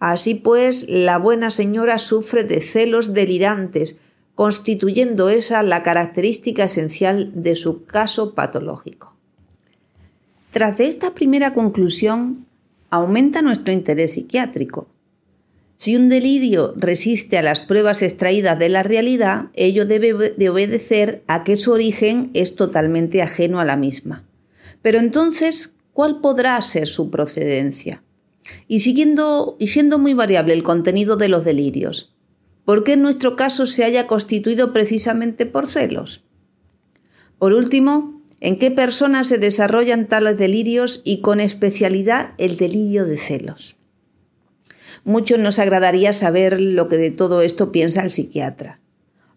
Así 0.00 0.34
pues, 0.34 0.86
la 0.88 1.18
buena 1.18 1.50
señora 1.50 1.98
sufre 1.98 2.42
de 2.42 2.62
celos 2.62 3.12
delirantes, 3.12 4.00
constituyendo 4.34 5.28
esa 5.28 5.62
la 5.62 5.82
característica 5.82 6.64
esencial 6.64 7.30
de 7.34 7.54
su 7.54 7.84
caso 7.84 8.34
patológico. 8.34 9.14
Tras 10.50 10.80
esta 10.80 11.14
primera 11.14 11.52
conclusión, 11.52 12.46
aumenta 12.88 13.42
nuestro 13.42 13.72
interés 13.72 14.14
psiquiátrico. 14.14 14.88
Si 15.76 15.96
un 15.96 16.08
delirio 16.08 16.74
resiste 16.76 17.36
a 17.36 17.42
las 17.42 17.60
pruebas 17.60 18.00
extraídas 18.00 18.58
de 18.58 18.70
la 18.70 18.82
realidad, 18.82 19.50
ello 19.54 19.84
debe 19.84 20.30
de 20.30 20.48
obedecer 20.48 21.22
a 21.26 21.44
que 21.44 21.56
su 21.56 21.72
origen 21.72 22.30
es 22.32 22.56
totalmente 22.56 23.20
ajeno 23.20 23.60
a 23.60 23.66
la 23.66 23.76
misma. 23.76 24.24
Pero 24.80 24.98
entonces, 24.98 25.76
¿cuál 25.92 26.20
podrá 26.20 26.60
ser 26.62 26.88
su 26.88 27.10
procedencia? 27.10 28.02
Y, 28.68 28.80
siguiendo, 28.80 29.56
y 29.58 29.68
siendo 29.68 29.98
muy 29.98 30.14
variable 30.14 30.54
el 30.54 30.62
contenido 30.62 31.16
de 31.16 31.28
los 31.28 31.44
delirios, 31.44 32.14
¿por 32.64 32.84
qué 32.84 32.94
en 32.94 33.02
nuestro 33.02 33.36
caso 33.36 33.66
se 33.66 33.84
haya 33.84 34.06
constituido 34.06 34.72
precisamente 34.72 35.46
por 35.46 35.66
celos? 35.66 36.24
Por 37.38 37.52
último, 37.52 38.22
en 38.40 38.58
qué 38.58 38.70
personas 38.70 39.28
se 39.28 39.38
desarrollan 39.38 40.08
tales 40.08 40.38
delirios 40.38 41.02
y 41.04 41.20
con 41.20 41.40
especialidad 41.40 42.32
el 42.38 42.56
delirio 42.56 43.04
de 43.04 43.18
celos. 43.18 43.76
Mucho 45.04 45.38
nos 45.38 45.58
agradaría 45.58 46.12
saber 46.12 46.60
lo 46.60 46.88
que 46.88 46.96
de 46.96 47.10
todo 47.10 47.42
esto 47.42 47.72
piensa 47.72 48.02
el 48.02 48.10
psiquiatra, 48.10 48.80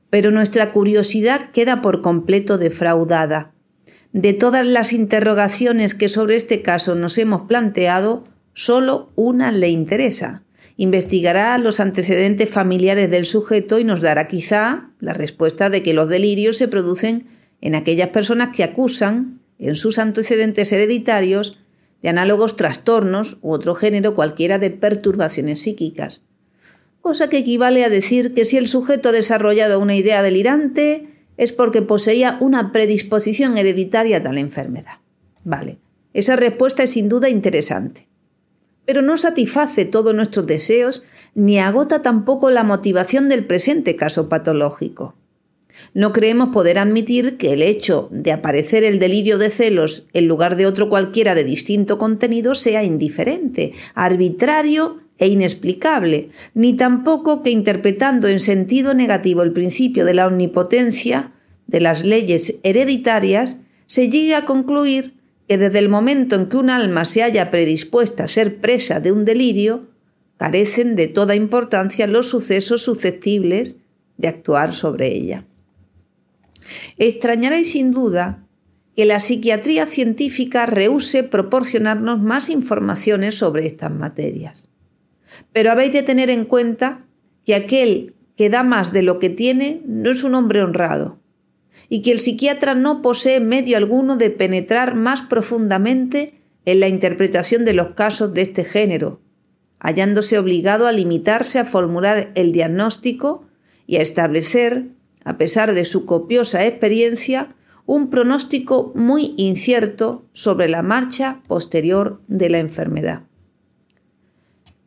pero 0.09 0.31
nuestra 0.31 0.71
curiosidad 0.71 1.51
queda 1.51 1.81
por 1.81 2.01
completo 2.01 2.57
defraudada. 2.57 3.53
De 4.11 4.33
todas 4.33 4.65
las 4.67 4.93
interrogaciones 4.93 5.95
que 5.95 6.09
sobre 6.09 6.35
este 6.35 6.61
caso 6.61 6.95
nos 6.95 7.17
hemos 7.17 7.47
planteado, 7.47 8.25
solo 8.53 9.11
una 9.15 9.51
le 9.51 9.69
interesa. 9.69 10.43
Investigará 10.77 11.57
los 11.57 11.79
antecedentes 11.79 12.49
familiares 12.49 13.09
del 13.11 13.25
sujeto 13.25 13.79
y 13.79 13.83
nos 13.83 14.01
dará 14.01 14.27
quizá 14.27 14.89
la 14.99 15.13
respuesta 15.13 15.69
de 15.69 15.83
que 15.83 15.93
los 15.93 16.09
delirios 16.09 16.57
se 16.57 16.67
producen 16.67 17.27
en 17.61 17.75
aquellas 17.75 18.09
personas 18.09 18.55
que 18.55 18.63
acusan 18.63 19.39
en 19.59 19.75
sus 19.75 19.99
antecedentes 19.99 20.71
hereditarios 20.71 21.59
de 22.01 22.09
análogos 22.09 22.55
trastornos 22.55 23.37
u 23.41 23.51
otro 23.51 23.75
género 23.75 24.13
cualquiera 24.15 24.59
de 24.59 24.71
perturbaciones 24.71 25.61
psíquicas. 25.61 26.23
cosa 27.01 27.29
que 27.29 27.37
equivale 27.37 27.83
a 27.83 27.89
decir 27.89 28.33
que 28.33 28.45
si 28.45 28.57
el 28.57 28.69
sujeto 28.69 29.09
ha 29.09 29.11
desarrollado 29.11 29.79
una 29.79 29.95
idea 29.95 30.21
delirante 30.21 31.07
es 31.37 31.51
porque 31.51 31.81
poseía 31.81 32.37
una 32.39 32.71
predisposición 32.71 33.57
hereditaria 33.57 34.17
a 34.17 34.23
tal 34.23 34.37
enfermedad. 34.37 34.99
Vale, 35.43 35.79
esa 36.13 36.35
respuesta 36.35 36.83
es 36.83 36.91
sin 36.91 37.09
duda 37.09 37.29
interesante. 37.29 38.07
Pero 38.85 39.01
no 39.01 39.17
satisface 39.17 39.85
todos 39.85 40.13
nuestros 40.13 40.45
deseos 40.45 41.03
ni 41.35 41.59
agota 41.59 42.01
tampoco 42.01 42.51
la 42.51 42.63
motivación 42.63 43.29
del 43.29 43.45
presente 43.45 43.95
caso 43.95 44.29
patológico. 44.29 45.15
No 45.93 46.13
creemos 46.13 46.49
poder 46.49 46.77
admitir 46.77 47.37
que 47.37 47.53
el 47.53 47.61
hecho 47.61 48.07
de 48.11 48.31
aparecer 48.31 48.83
el 48.83 48.99
delirio 48.99 49.37
de 49.37 49.49
celos 49.49 50.07
en 50.13 50.27
lugar 50.27 50.55
de 50.55 50.67
otro 50.67 50.89
cualquiera 50.89 51.33
de 51.35 51.43
distinto 51.43 51.97
contenido 51.97 52.53
sea 52.55 52.83
indiferente, 52.83 53.73
arbitrario 53.95 54.99
e 55.17 55.27
inexplicable, 55.27 56.29
ni 56.53 56.73
tampoco 56.75 57.43
que 57.43 57.49
interpretando 57.49 58.27
en 58.27 58.39
sentido 58.39 58.93
negativo 58.93 59.41
el 59.41 59.53
principio 59.53 60.05
de 60.05 60.13
la 60.13 60.27
omnipotencia 60.27 61.31
de 61.67 61.79
las 61.79 62.03
leyes 62.03 62.59
hereditarias, 62.63 63.59
se 63.87 64.09
llegue 64.09 64.35
a 64.35 64.45
concluir 64.45 65.13
que 65.47 65.57
desde 65.57 65.79
el 65.79 65.89
momento 65.89 66.35
en 66.35 66.47
que 66.47 66.57
un 66.57 66.69
alma 66.69 67.05
se 67.05 67.23
haya 67.23 67.51
predispuesta 67.51 68.23
a 68.23 68.27
ser 68.27 68.61
presa 68.61 68.99
de 68.99 69.11
un 69.11 69.25
delirio, 69.25 69.87
carecen 70.37 70.95
de 70.95 71.07
toda 71.07 71.35
importancia 71.35 72.07
los 72.07 72.27
sucesos 72.27 72.81
susceptibles 72.81 73.77
de 74.17 74.27
actuar 74.27 74.73
sobre 74.73 75.07
ella. 75.15 75.45
Extrañaréis 76.97 77.71
sin 77.71 77.91
duda 77.91 78.45
que 78.95 79.05
la 79.05 79.19
psiquiatría 79.19 79.85
científica 79.85 80.65
rehúse 80.65 81.23
proporcionarnos 81.23 82.21
más 82.21 82.49
informaciones 82.49 83.35
sobre 83.35 83.65
estas 83.65 83.91
materias. 83.91 84.69
Pero 85.51 85.71
habéis 85.71 85.93
de 85.93 86.03
tener 86.03 86.29
en 86.29 86.45
cuenta 86.45 87.05
que 87.45 87.55
aquel 87.55 88.13
que 88.37 88.49
da 88.49 88.63
más 88.63 88.93
de 88.93 89.01
lo 89.01 89.19
que 89.19 89.29
tiene 89.29 89.81
no 89.85 90.11
es 90.11 90.23
un 90.23 90.35
hombre 90.35 90.63
honrado, 90.63 91.19
y 91.89 92.01
que 92.01 92.11
el 92.11 92.19
psiquiatra 92.19 92.75
no 92.75 93.01
posee 93.01 93.39
medio 93.39 93.77
alguno 93.77 94.15
de 94.15 94.29
penetrar 94.29 94.95
más 94.95 95.21
profundamente 95.21 96.41
en 96.65 96.79
la 96.79 96.87
interpretación 96.87 97.65
de 97.65 97.73
los 97.73 97.89
casos 97.95 98.33
de 98.33 98.41
este 98.43 98.63
género, 98.63 99.19
hallándose 99.79 100.39
obligado 100.39 100.87
a 100.87 100.91
limitarse 100.91 101.59
a 101.59 101.65
formular 101.65 102.31
el 102.35 102.51
diagnóstico 102.51 103.45
y 103.85 103.97
a 103.97 104.01
establecer, 104.01 104.87
a 105.25 105.37
pesar 105.37 105.73
de 105.73 105.85
su 105.85 106.05
copiosa 106.05 106.65
experiencia, 106.65 107.55
un 107.85 108.09
pronóstico 108.09 108.93
muy 108.95 109.33
incierto 109.37 110.25
sobre 110.31 110.69
la 110.69 110.83
marcha 110.83 111.41
posterior 111.47 112.21
de 112.27 112.49
la 112.49 112.59
enfermedad. 112.59 113.23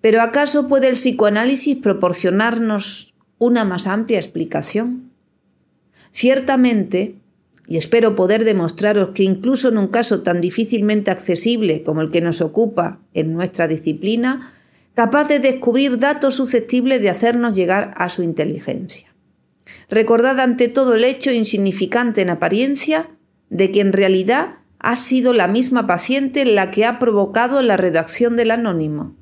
Pero 0.00 0.22
¿acaso 0.22 0.68
puede 0.68 0.88
el 0.88 0.94
psicoanálisis 0.94 1.76
proporcionarnos 1.76 3.14
una 3.38 3.64
más 3.64 3.86
amplia 3.86 4.18
explicación? 4.18 5.05
Ciertamente, 6.16 7.16
y 7.68 7.76
espero 7.76 8.14
poder 8.14 8.44
demostraros 8.44 9.10
que 9.10 9.22
incluso 9.22 9.68
en 9.68 9.76
un 9.76 9.88
caso 9.88 10.22
tan 10.22 10.40
difícilmente 10.40 11.10
accesible 11.10 11.82
como 11.82 12.00
el 12.00 12.10
que 12.10 12.22
nos 12.22 12.40
ocupa 12.40 13.00
en 13.12 13.34
nuestra 13.34 13.68
disciplina, 13.68 14.54
capaz 14.94 15.28
de 15.28 15.40
descubrir 15.40 15.98
datos 15.98 16.36
susceptibles 16.36 17.02
de 17.02 17.10
hacernos 17.10 17.54
llegar 17.54 17.92
a 17.98 18.08
su 18.08 18.22
inteligencia. 18.22 19.14
Recordad 19.90 20.40
ante 20.40 20.68
todo 20.68 20.94
el 20.94 21.04
hecho 21.04 21.32
insignificante 21.32 22.22
en 22.22 22.30
apariencia 22.30 23.10
de 23.50 23.70
que 23.70 23.82
en 23.82 23.92
realidad 23.92 24.54
ha 24.78 24.96
sido 24.96 25.34
la 25.34 25.48
misma 25.48 25.86
paciente 25.86 26.46
la 26.46 26.70
que 26.70 26.86
ha 26.86 26.98
provocado 26.98 27.60
la 27.60 27.76
redacción 27.76 28.36
del 28.36 28.52
anónimo, 28.52 29.14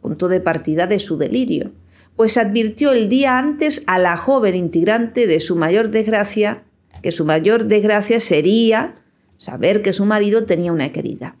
punto 0.00 0.28
de 0.28 0.40
partida 0.40 0.86
de 0.86 1.00
su 1.00 1.18
delirio, 1.18 1.72
pues 2.18 2.36
advirtió 2.36 2.90
el 2.90 3.08
día 3.08 3.38
antes 3.38 3.84
a 3.86 3.96
la 4.00 4.16
joven 4.16 4.56
integrante 4.56 5.28
de 5.28 5.38
su 5.38 5.54
mayor 5.54 5.90
desgracia, 5.90 6.64
que 7.00 7.12
su 7.12 7.24
mayor 7.24 7.66
desgracia 7.66 8.18
sería 8.18 8.96
saber 9.36 9.82
que 9.82 9.92
su 9.92 10.04
marido 10.04 10.44
tenía 10.44 10.72
una 10.72 10.90
querida. 10.90 11.36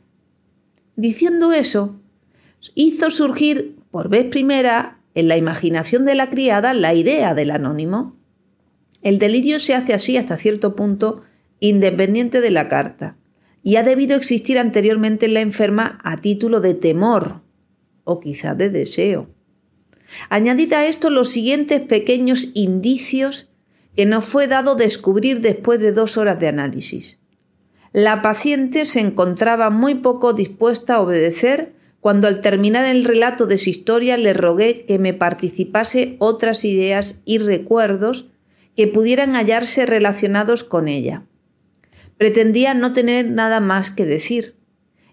Diciendo 0.94 1.52
eso, 1.52 1.96
hizo 2.76 3.10
surgir 3.10 3.74
por 3.90 4.08
vez 4.08 4.26
primera 4.26 5.00
en 5.16 5.26
la 5.26 5.36
imaginación 5.36 6.04
de 6.04 6.14
la 6.14 6.30
criada 6.30 6.72
la 6.74 6.94
idea 6.94 7.34
del 7.34 7.50
anónimo. 7.50 8.16
El 9.02 9.18
delirio 9.18 9.58
se 9.58 9.74
hace 9.74 9.94
así 9.94 10.16
hasta 10.16 10.36
cierto 10.36 10.76
punto 10.76 11.22
independiente 11.58 12.40
de 12.40 12.52
la 12.52 12.68
carta, 12.68 13.16
y 13.64 13.74
ha 13.74 13.82
debido 13.82 14.16
existir 14.16 14.60
anteriormente 14.60 15.26
en 15.26 15.34
la 15.34 15.40
enferma 15.40 15.98
a 16.04 16.18
título 16.18 16.60
de 16.60 16.74
temor 16.74 17.40
o 18.04 18.20
quizá 18.20 18.54
de 18.54 18.70
deseo. 18.70 19.28
Añadid 20.30 20.72
a 20.72 20.86
esto 20.86 21.10
los 21.10 21.28
siguientes 21.30 21.80
pequeños 21.80 22.50
indicios 22.54 23.50
que 23.96 24.06
nos 24.06 24.24
fue 24.24 24.46
dado 24.46 24.74
descubrir 24.74 25.40
después 25.40 25.80
de 25.80 25.92
dos 25.92 26.16
horas 26.16 26.38
de 26.38 26.48
análisis. 26.48 27.18
La 27.92 28.22
paciente 28.22 28.84
se 28.84 29.00
encontraba 29.00 29.70
muy 29.70 29.96
poco 29.96 30.32
dispuesta 30.32 30.96
a 30.96 31.00
obedecer 31.00 31.72
cuando 32.00 32.28
al 32.28 32.40
terminar 32.40 32.84
el 32.84 33.04
relato 33.04 33.46
de 33.46 33.58
su 33.58 33.70
historia 33.70 34.16
le 34.16 34.34
rogué 34.34 34.84
que 34.86 34.98
me 34.98 35.14
participase 35.14 36.16
otras 36.18 36.64
ideas 36.64 37.22
y 37.24 37.38
recuerdos 37.38 38.26
que 38.76 38.86
pudieran 38.86 39.34
hallarse 39.34 39.84
relacionados 39.86 40.62
con 40.62 40.86
ella. 40.86 41.24
Pretendía 42.16 42.74
no 42.74 42.92
tener 42.92 43.28
nada 43.30 43.60
más 43.60 43.90
que 43.90 44.06
decir, 44.06 44.54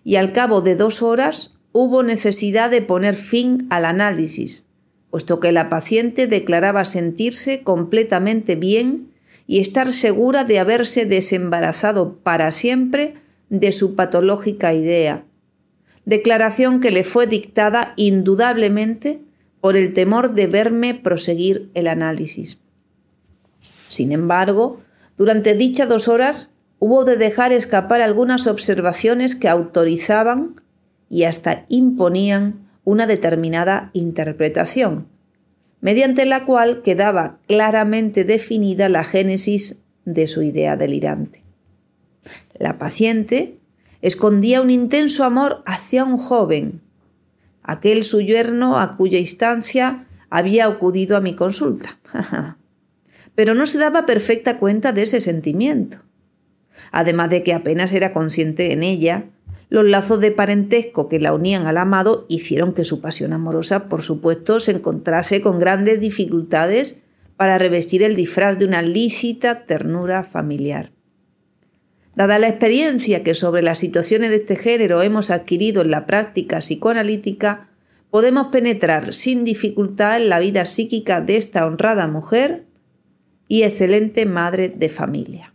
y 0.04 0.18
al 0.18 0.34
cabo 0.34 0.62
de 0.62 0.76
dos 0.76 1.02
horas 1.02 1.56
hubo 1.72 2.04
necesidad 2.04 2.70
de 2.70 2.82
poner 2.82 3.16
fin 3.16 3.66
al 3.72 3.86
análisis, 3.86 4.68
puesto 5.16 5.40
que 5.40 5.54
la 5.54 5.70
paciente 5.70 6.28
declaraba 6.28 6.84
sentirse 6.84 7.64
completamente 7.64 8.56
bien 8.58 9.14
y 9.48 9.62
estar 9.62 9.94
segura 9.94 10.44
de 10.44 10.60
haberse 10.60 11.06
desembarazado 11.06 12.18
para 12.18 12.52
siempre 12.52 13.14
de 13.50 13.72
su 13.72 13.96
patológica 13.96 14.74
idea, 14.74 15.24
declaración 16.04 16.82
que 16.82 16.92
le 16.92 17.06
fue 17.06 17.28
dictada 17.28 17.94
indudablemente 17.96 19.22
por 19.62 19.78
el 19.78 19.94
temor 19.94 20.34
de 20.34 20.48
verme 20.48 20.94
proseguir 20.94 21.70
el 21.76 21.88
análisis. 21.88 22.60
Sin 23.88 24.12
embargo, 24.12 24.82
durante 25.18 25.56
dichas 25.56 25.88
dos 25.88 26.10
horas 26.10 26.54
hubo 26.78 27.06
de 27.06 27.16
dejar 27.16 27.54
escapar 27.54 28.02
algunas 28.02 28.48
observaciones 28.48 29.34
que 29.38 29.48
autorizaban 29.48 30.60
y 31.10 31.24
hasta 31.24 31.64
imponían 31.70 32.65
una 32.86 33.08
determinada 33.08 33.90
interpretación, 33.92 35.08
mediante 35.82 36.26
la 36.26 36.46
cual 36.46 36.82
quedaba 36.84 37.40
claramente 37.48 38.24
definida 38.24 38.88
la 38.88 39.04
génesis 39.04 39.84
de 40.06 40.28
su 40.28 40.42
idea 40.44 40.78
delirante. 40.78 41.44
La 42.58 42.78
paciente 42.78 43.58
escondía 44.02 44.62
un 44.62 44.70
intenso 44.70 45.24
amor 45.24 45.64
hacia 45.66 46.06
un 46.06 46.18
joven, 46.18 46.82
aquel 47.64 48.04
su 48.04 48.22
yerno 48.22 48.80
a 48.80 48.96
cuya 48.96 49.20
instancia 49.20 50.08
había 50.30 50.68
acudido 50.68 51.18
a 51.18 51.22
mi 51.22 51.36
consulta. 51.36 51.98
Pero 53.36 53.54
no 53.54 53.66
se 53.66 53.80
daba 53.80 54.06
perfecta 54.06 54.60
cuenta 54.60 54.94
de 54.94 55.04
ese 55.04 55.20
sentimiento, 55.20 55.98
además 56.92 57.30
de 57.32 57.44
que 57.44 57.54
apenas 57.54 57.92
era 57.94 58.14
consciente 58.14 58.72
en 58.72 58.84
ella 58.84 59.26
los 59.70 59.86
lazos 59.86 60.20
de 60.20 60.32
parentesco 60.32 61.10
que 61.10 61.20
la 61.20 61.34
unían 61.34 61.66
al 61.68 61.78
amado 61.78 62.26
hicieron 62.30 62.74
que 62.74 62.86
su 62.86 63.02
pasión 63.02 63.34
amorosa, 63.34 63.90
por 63.90 64.04
supuesto, 64.04 64.60
se 64.60 64.72
encontrase 64.72 65.42
con 65.42 65.60
grandes 65.60 66.00
dificultades 66.00 67.04
para 67.36 67.58
revestir 67.58 68.04
el 68.04 68.16
disfraz 68.16 68.58
de 68.58 68.66
una 68.66 68.82
lícita 68.82 69.66
ternura 69.66 70.24
familiar. 70.24 70.92
Dada 72.16 72.40
la 72.40 72.48
experiencia 72.48 73.24
que 73.24 73.36
sobre 73.36 73.62
las 73.62 73.80
situaciones 73.80 74.30
de 74.30 74.38
este 74.38 74.56
género 74.56 75.02
hemos 75.02 75.32
adquirido 75.32 75.82
en 75.82 75.92
la 75.92 76.06
práctica 76.06 76.60
psicoanalítica, 76.60 77.70
podemos 78.10 78.48
penetrar 78.48 79.14
sin 79.14 79.44
dificultad 79.44 80.18
en 80.18 80.30
la 80.30 80.40
vida 80.40 80.66
psíquica 80.66 81.20
de 81.20 81.36
esta 81.36 81.66
honrada 81.66 82.08
mujer 82.08 82.64
y 83.50 83.64
excelente 83.64 84.26
madre 84.26 84.70
de 84.70 84.88
familia. 84.88 85.55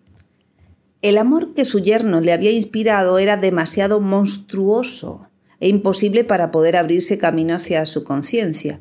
El 1.03 1.17
amor 1.17 1.55
que 1.55 1.65
su 1.65 1.81
yerno 1.81 2.21
le 2.21 2.33
había 2.33 2.51
inspirado 2.51 3.19
era 3.19 3.39
demasiado 3.39 4.01
monstruoso 4.01 5.29
e 5.59 5.69
imposible 5.69 6.25
para 6.25 6.51
poder 6.51 6.77
abrirse 6.77 7.17
camino 7.17 7.55
hacia 7.55 7.87
su 7.87 8.05
conciencia, 8.05 8.81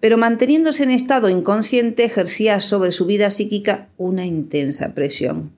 pero 0.00 0.16
manteniéndose 0.16 0.84
en 0.84 0.90
estado 0.90 1.28
inconsciente 1.28 2.04
ejercía 2.04 2.60
sobre 2.60 2.92
su 2.92 3.04
vida 3.04 3.30
psíquica 3.30 3.88
una 3.98 4.24
intensa 4.24 4.94
presión. 4.94 5.52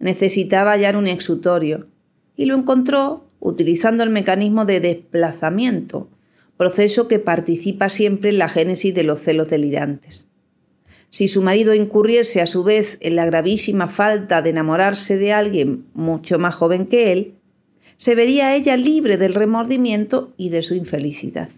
Necesitaba 0.00 0.72
hallar 0.72 0.96
un 0.96 1.06
exutorio, 1.06 1.86
y 2.36 2.46
lo 2.46 2.56
encontró 2.56 3.24
utilizando 3.38 4.02
el 4.02 4.10
mecanismo 4.10 4.64
de 4.64 4.80
desplazamiento, 4.80 6.08
proceso 6.56 7.06
que 7.06 7.20
participa 7.20 7.88
siempre 7.88 8.30
en 8.30 8.38
la 8.38 8.48
génesis 8.48 8.92
de 8.94 9.04
los 9.04 9.20
celos 9.20 9.50
delirantes. 9.50 10.31
Si 11.12 11.28
su 11.28 11.42
marido 11.42 11.74
incurriese 11.74 12.40
a 12.40 12.46
su 12.46 12.64
vez 12.64 12.96
en 13.02 13.16
la 13.16 13.26
gravísima 13.26 13.86
falta 13.86 14.40
de 14.40 14.48
enamorarse 14.48 15.18
de 15.18 15.34
alguien 15.34 15.84
mucho 15.92 16.38
más 16.38 16.54
joven 16.54 16.86
que 16.86 17.12
él, 17.12 17.34
se 17.98 18.14
vería 18.14 18.56
ella 18.56 18.78
libre 18.78 19.18
del 19.18 19.34
remordimiento 19.34 20.32
y 20.38 20.48
de 20.48 20.62
su 20.62 20.74
infelicidad. 20.74 21.50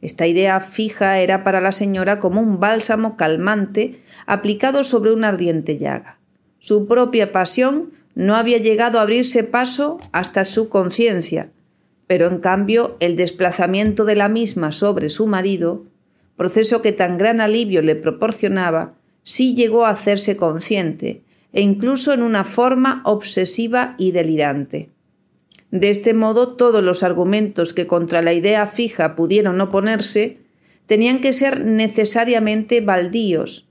Esta 0.00 0.28
idea 0.28 0.60
fija 0.60 1.18
era 1.18 1.42
para 1.42 1.60
la 1.60 1.72
señora 1.72 2.20
como 2.20 2.40
un 2.40 2.60
bálsamo 2.60 3.16
calmante 3.16 4.02
aplicado 4.24 4.84
sobre 4.84 5.12
una 5.12 5.28
ardiente 5.30 5.76
llaga. 5.76 6.20
Su 6.60 6.86
propia 6.86 7.32
pasión 7.32 7.90
no 8.14 8.36
había 8.36 8.58
llegado 8.58 9.00
a 9.00 9.02
abrirse 9.02 9.42
paso 9.42 9.98
hasta 10.12 10.44
su 10.44 10.68
conciencia, 10.68 11.50
pero 12.06 12.28
en 12.28 12.38
cambio 12.38 12.96
el 13.00 13.16
desplazamiento 13.16 14.04
de 14.04 14.14
la 14.14 14.28
misma 14.28 14.70
sobre 14.70 15.10
su 15.10 15.26
marido, 15.26 15.86
proceso 16.40 16.80
que 16.80 16.92
tan 16.92 17.18
gran 17.18 17.42
alivio 17.42 17.82
le 17.82 17.96
proporcionaba, 17.96 18.94
sí 19.22 19.54
llegó 19.54 19.84
a 19.84 19.90
hacerse 19.90 20.38
consciente, 20.38 21.22
e 21.52 21.60
incluso 21.60 22.14
en 22.14 22.22
una 22.22 22.44
forma 22.44 23.02
obsesiva 23.04 23.94
y 23.98 24.12
delirante. 24.12 24.88
De 25.70 25.90
este 25.90 26.14
modo, 26.14 26.56
todos 26.56 26.82
los 26.82 27.02
argumentos 27.02 27.74
que 27.74 27.86
contra 27.86 28.22
la 28.22 28.32
idea 28.32 28.66
fija 28.66 29.16
pudieron 29.16 29.60
oponerse 29.60 30.38
tenían 30.86 31.20
que 31.20 31.34
ser 31.34 31.66
necesariamente 31.66 32.80
baldíos, 32.80 33.68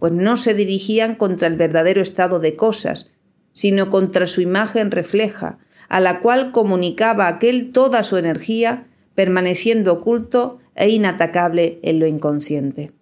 pues 0.00 0.12
no 0.12 0.36
se 0.36 0.54
dirigían 0.54 1.14
contra 1.14 1.46
el 1.46 1.54
verdadero 1.54 2.02
estado 2.02 2.40
de 2.40 2.56
cosas, 2.56 3.12
sino 3.52 3.90
contra 3.90 4.26
su 4.26 4.40
imagen 4.40 4.90
refleja, 4.90 5.60
a 5.88 6.00
la 6.00 6.18
cual 6.18 6.50
comunicaba 6.50 7.28
aquel 7.28 7.70
toda 7.70 8.02
su 8.02 8.16
energía, 8.16 8.88
permaneciendo 9.14 9.92
oculto 9.92 10.58
e 10.74 10.88
inatacable 10.88 11.78
en 11.82 11.98
lo 11.98 12.06
inconsciente. 12.06 12.92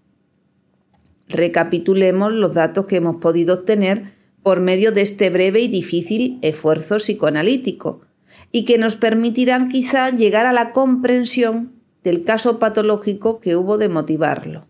Recapitulemos 1.28 2.32
los 2.32 2.54
datos 2.54 2.86
que 2.86 2.96
hemos 2.96 3.16
podido 3.16 3.54
obtener 3.54 4.12
por 4.42 4.60
medio 4.60 4.90
de 4.90 5.02
este 5.02 5.30
breve 5.30 5.60
y 5.60 5.68
difícil 5.68 6.38
esfuerzo 6.42 6.96
psicoanalítico, 6.96 8.00
y 8.52 8.64
que 8.64 8.78
nos 8.78 8.96
permitirán 8.96 9.68
quizá 9.68 10.10
llegar 10.10 10.46
a 10.46 10.52
la 10.52 10.72
comprensión 10.72 11.72
del 12.02 12.24
caso 12.24 12.58
patológico 12.58 13.40
que 13.40 13.54
hubo 13.54 13.78
de 13.78 13.88
motivarlo, 13.88 14.66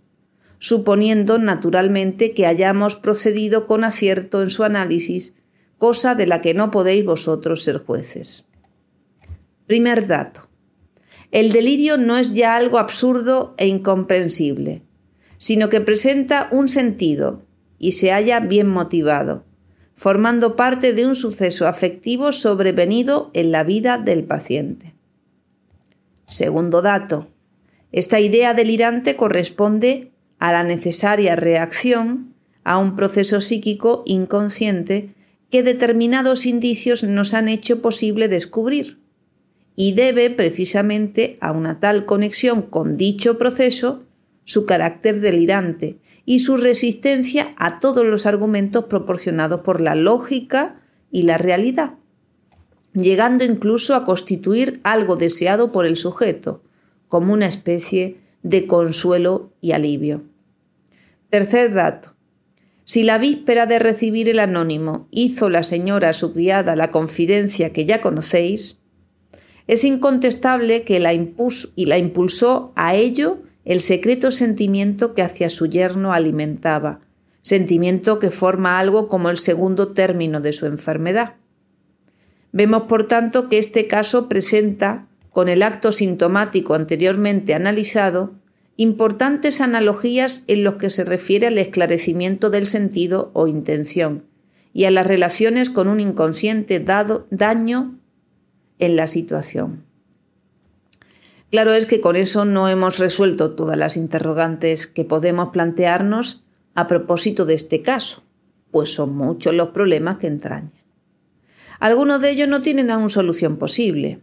suponiendo 0.58 1.38
naturalmente 1.38 2.32
que 2.32 2.46
hayamos 2.46 2.96
procedido 2.96 3.66
con 3.66 3.84
acierto 3.84 4.42
en 4.42 4.50
su 4.50 4.64
análisis, 4.64 5.36
cosa 5.78 6.14
de 6.14 6.26
la 6.26 6.42
que 6.42 6.52
no 6.52 6.70
podéis 6.70 7.04
vosotros 7.04 7.62
ser 7.62 7.78
jueces. 7.78 8.46
Primer 9.66 10.06
dato. 10.06 10.49
El 11.32 11.52
delirio 11.52 11.96
no 11.96 12.16
es 12.16 12.34
ya 12.34 12.56
algo 12.56 12.78
absurdo 12.78 13.54
e 13.56 13.68
incomprensible, 13.68 14.82
sino 15.38 15.68
que 15.68 15.80
presenta 15.80 16.48
un 16.50 16.68
sentido 16.68 17.42
y 17.78 17.92
se 17.92 18.10
halla 18.10 18.40
bien 18.40 18.68
motivado, 18.68 19.44
formando 19.94 20.56
parte 20.56 20.92
de 20.92 21.06
un 21.06 21.14
suceso 21.14 21.68
afectivo 21.68 22.32
sobrevenido 22.32 23.30
en 23.32 23.52
la 23.52 23.62
vida 23.62 23.96
del 23.96 24.24
paciente. 24.24 24.94
Segundo 26.26 26.82
dato. 26.82 27.28
Esta 27.92 28.20
idea 28.20 28.54
delirante 28.54 29.16
corresponde 29.16 30.12
a 30.38 30.52
la 30.52 30.62
necesaria 30.62 31.36
reacción 31.36 32.34
a 32.64 32.78
un 32.78 32.96
proceso 32.96 33.40
psíquico 33.40 34.02
inconsciente 34.06 35.10
que 35.50 35.62
determinados 35.62 36.46
indicios 36.46 37.02
nos 37.02 37.34
han 37.34 37.48
hecho 37.48 37.82
posible 37.82 38.28
descubrir 38.28 38.99
y 39.82 39.92
debe 39.92 40.28
precisamente 40.28 41.38
a 41.40 41.52
una 41.52 41.80
tal 41.80 42.04
conexión 42.04 42.60
con 42.60 42.98
dicho 42.98 43.38
proceso 43.38 44.02
su 44.44 44.66
carácter 44.66 45.22
delirante 45.22 45.96
y 46.26 46.40
su 46.40 46.58
resistencia 46.58 47.54
a 47.56 47.80
todos 47.80 48.04
los 48.04 48.26
argumentos 48.26 48.84
proporcionados 48.84 49.62
por 49.62 49.80
la 49.80 49.94
lógica 49.94 50.82
y 51.10 51.22
la 51.22 51.38
realidad, 51.38 51.94
llegando 52.92 53.42
incluso 53.42 53.94
a 53.94 54.04
constituir 54.04 54.80
algo 54.82 55.16
deseado 55.16 55.72
por 55.72 55.86
el 55.86 55.96
sujeto, 55.96 56.62
como 57.08 57.32
una 57.32 57.46
especie 57.46 58.18
de 58.42 58.66
consuelo 58.66 59.50
y 59.62 59.72
alivio. 59.72 60.24
Tercer 61.30 61.72
dato. 61.72 62.14
Si 62.84 63.02
la 63.02 63.16
víspera 63.16 63.64
de 63.64 63.78
recibir 63.78 64.28
el 64.28 64.40
anónimo 64.40 65.08
hizo 65.10 65.48
la 65.48 65.62
señora 65.62 66.10
a 66.10 66.12
su 66.12 66.34
criada 66.34 66.76
la 66.76 66.90
confidencia 66.90 67.72
que 67.72 67.86
ya 67.86 68.02
conocéis, 68.02 68.79
es 69.70 69.84
incontestable 69.84 70.82
que 70.82 70.98
la, 70.98 71.12
y 71.14 71.86
la 71.86 71.96
impulsó 71.96 72.72
a 72.74 72.96
ello 72.96 73.38
el 73.64 73.78
secreto 73.78 74.32
sentimiento 74.32 75.14
que 75.14 75.22
hacia 75.22 75.48
su 75.48 75.66
yerno 75.66 76.12
alimentaba, 76.12 76.98
sentimiento 77.42 78.18
que 78.18 78.32
forma 78.32 78.80
algo 78.80 79.06
como 79.06 79.30
el 79.30 79.36
segundo 79.36 79.92
término 79.92 80.40
de 80.40 80.52
su 80.52 80.66
enfermedad. 80.66 81.34
Vemos, 82.50 82.82
por 82.88 83.06
tanto, 83.06 83.48
que 83.48 83.58
este 83.58 83.86
caso 83.86 84.28
presenta, 84.28 85.06
con 85.30 85.48
el 85.48 85.62
acto 85.62 85.92
sintomático 85.92 86.74
anteriormente 86.74 87.54
analizado, 87.54 88.32
importantes 88.76 89.60
analogías 89.60 90.42
en 90.48 90.64
lo 90.64 90.78
que 90.78 90.90
se 90.90 91.04
refiere 91.04 91.46
al 91.46 91.58
esclarecimiento 91.58 92.50
del 92.50 92.66
sentido 92.66 93.30
o 93.34 93.46
intención 93.46 94.24
y 94.72 94.86
a 94.86 94.90
las 94.90 95.06
relaciones 95.06 95.70
con 95.70 95.86
un 95.86 96.00
inconsciente 96.00 96.80
dado 96.80 97.28
daño 97.30 97.99
en 98.80 98.96
la 98.96 99.06
situación. 99.06 99.84
Claro 101.50 101.72
es 101.72 101.86
que 101.86 102.00
con 102.00 102.16
eso 102.16 102.44
no 102.44 102.68
hemos 102.68 102.98
resuelto 102.98 103.52
todas 103.52 103.76
las 103.76 103.96
interrogantes 103.96 104.86
que 104.86 105.04
podemos 105.04 105.50
plantearnos 105.50 106.44
a 106.74 106.86
propósito 106.86 107.44
de 107.44 107.54
este 107.54 107.82
caso, 107.82 108.22
pues 108.70 108.94
son 108.94 109.16
muchos 109.16 109.54
los 109.54 109.70
problemas 109.70 110.18
que 110.18 110.28
entraña. 110.28 110.70
Algunos 111.80 112.20
de 112.20 112.30
ellos 112.30 112.48
no 112.48 112.60
tienen 112.60 112.90
aún 112.90 113.10
solución 113.10 113.56
posible 113.56 114.20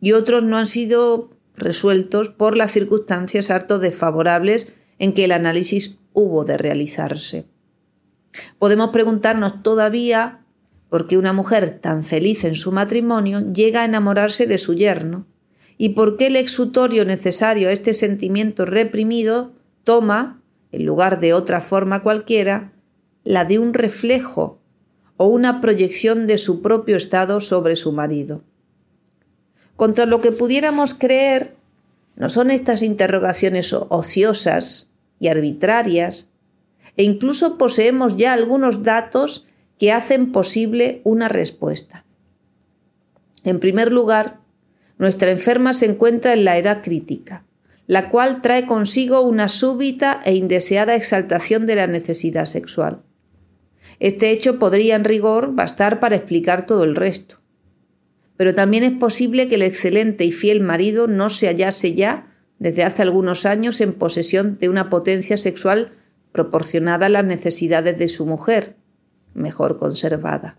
y 0.00 0.12
otros 0.12 0.42
no 0.42 0.56
han 0.56 0.66
sido 0.66 1.30
resueltos 1.54 2.30
por 2.30 2.56
las 2.56 2.70
circunstancias 2.70 3.50
harto 3.50 3.78
desfavorables 3.78 4.72
en 4.98 5.12
que 5.12 5.24
el 5.24 5.32
análisis 5.32 5.98
hubo 6.12 6.44
de 6.44 6.56
realizarse. 6.56 7.46
Podemos 8.58 8.90
preguntarnos 8.90 9.62
todavía 9.62 10.39
por 10.90 11.06
qué 11.06 11.16
una 11.16 11.32
mujer 11.32 11.78
tan 11.80 12.02
feliz 12.02 12.44
en 12.44 12.56
su 12.56 12.72
matrimonio 12.72 13.40
llega 13.52 13.82
a 13.82 13.84
enamorarse 13.86 14.46
de 14.46 14.58
su 14.58 14.74
yerno 14.74 15.24
y 15.78 15.90
por 15.90 16.18
qué 16.18 16.26
el 16.26 16.36
exutorio 16.36 17.06
necesario 17.06 17.68
a 17.68 17.72
este 17.72 17.94
sentimiento 17.94 18.66
reprimido 18.66 19.52
toma, 19.84 20.42
en 20.72 20.84
lugar 20.84 21.20
de 21.20 21.32
otra 21.32 21.60
forma 21.60 22.02
cualquiera, 22.02 22.72
la 23.24 23.44
de 23.44 23.58
un 23.58 23.72
reflejo 23.72 24.58
o 25.16 25.26
una 25.26 25.60
proyección 25.60 26.26
de 26.26 26.38
su 26.38 26.60
propio 26.60 26.96
estado 26.96 27.40
sobre 27.40 27.76
su 27.76 27.92
marido. 27.92 28.42
Contra 29.76 30.06
lo 30.06 30.20
que 30.20 30.32
pudiéramos 30.32 30.92
creer, 30.92 31.54
no 32.16 32.28
son 32.28 32.50
estas 32.50 32.82
interrogaciones 32.82 33.72
ociosas 33.72 34.90
y 35.20 35.28
arbitrarias, 35.28 36.28
e 36.96 37.04
incluso 37.04 37.56
poseemos 37.56 38.16
ya 38.16 38.32
algunos 38.32 38.82
datos 38.82 39.46
que 39.80 39.92
hacen 39.92 40.30
posible 40.30 41.00
una 41.04 41.28
respuesta. 41.28 42.04
En 43.44 43.60
primer 43.60 43.90
lugar, 43.90 44.40
nuestra 44.98 45.30
enferma 45.30 45.72
se 45.72 45.86
encuentra 45.86 46.34
en 46.34 46.44
la 46.44 46.58
edad 46.58 46.82
crítica, 46.82 47.44
la 47.86 48.10
cual 48.10 48.42
trae 48.42 48.66
consigo 48.66 49.22
una 49.22 49.48
súbita 49.48 50.20
e 50.26 50.34
indeseada 50.34 50.94
exaltación 50.94 51.64
de 51.64 51.76
la 51.76 51.86
necesidad 51.86 52.44
sexual. 52.44 53.00
Este 54.00 54.30
hecho 54.32 54.58
podría 54.58 54.96
en 54.96 55.04
rigor 55.04 55.54
bastar 55.54 55.98
para 55.98 56.16
explicar 56.16 56.66
todo 56.66 56.84
el 56.84 56.94
resto. 56.94 57.36
Pero 58.36 58.52
también 58.52 58.84
es 58.84 58.92
posible 58.92 59.48
que 59.48 59.54
el 59.54 59.62
excelente 59.62 60.26
y 60.26 60.32
fiel 60.32 60.60
marido 60.60 61.06
no 61.06 61.30
se 61.30 61.46
hallase 61.46 61.94
ya, 61.94 62.34
desde 62.58 62.84
hace 62.84 63.00
algunos 63.00 63.46
años, 63.46 63.80
en 63.80 63.94
posesión 63.94 64.58
de 64.58 64.68
una 64.68 64.90
potencia 64.90 65.38
sexual 65.38 65.92
proporcionada 66.32 67.06
a 67.06 67.08
las 67.08 67.24
necesidades 67.24 67.96
de 67.96 68.08
su 68.08 68.26
mujer, 68.26 68.76
mejor 69.34 69.78
conservada. 69.78 70.56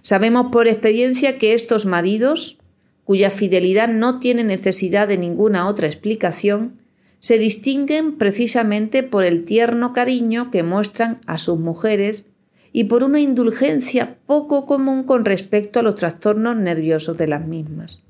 Sabemos 0.00 0.48
por 0.52 0.68
experiencia 0.68 1.38
que 1.38 1.54
estos 1.54 1.86
maridos, 1.86 2.58
cuya 3.04 3.30
fidelidad 3.30 3.88
no 3.88 4.18
tiene 4.20 4.44
necesidad 4.44 5.08
de 5.08 5.18
ninguna 5.18 5.68
otra 5.68 5.86
explicación, 5.86 6.80
se 7.20 7.38
distinguen 7.38 8.18
precisamente 8.18 9.02
por 9.02 9.24
el 9.24 9.44
tierno 9.44 9.92
cariño 9.92 10.50
que 10.50 10.62
muestran 10.62 11.20
a 11.26 11.38
sus 11.38 11.58
mujeres 11.58 12.26
y 12.70 12.84
por 12.84 13.02
una 13.02 13.20
indulgencia 13.20 14.18
poco 14.26 14.66
común 14.66 15.04
con 15.04 15.24
respecto 15.24 15.80
a 15.80 15.82
los 15.82 15.94
trastornos 15.94 16.56
nerviosos 16.56 17.16
de 17.16 17.28
las 17.28 17.46
mismas. 17.46 18.02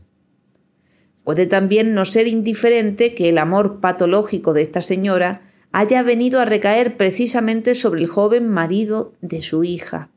Puede 1.22 1.46
también 1.46 1.94
no 1.94 2.04
ser 2.04 2.26
indiferente 2.26 3.14
que 3.14 3.28
el 3.28 3.38
amor 3.38 3.80
patológico 3.80 4.52
de 4.52 4.62
esta 4.62 4.82
señora 4.82 5.53
haya 5.76 6.04
venido 6.04 6.38
a 6.38 6.44
recaer 6.44 6.96
precisamente 6.96 7.74
sobre 7.74 8.00
el 8.00 8.06
joven 8.06 8.48
marido 8.48 9.12
de 9.22 9.42
su 9.42 9.64
hija. 9.64 10.08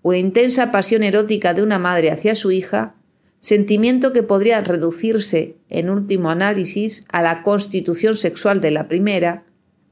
Una 0.00 0.18
intensa 0.18 0.70
pasión 0.70 1.02
erótica 1.02 1.54
de 1.54 1.64
una 1.64 1.80
madre 1.80 2.12
hacia 2.12 2.36
su 2.36 2.52
hija 2.52 2.94
sentimiento 3.40 4.12
que 4.12 4.22
podría 4.22 4.60
reducirse, 4.60 5.56
en 5.70 5.90
último 5.90 6.30
análisis, 6.30 7.04
a 7.10 7.20
la 7.20 7.42
constitución 7.42 8.16
sexual 8.16 8.60
de 8.60 8.70
la 8.70 8.86
primera, 8.86 9.42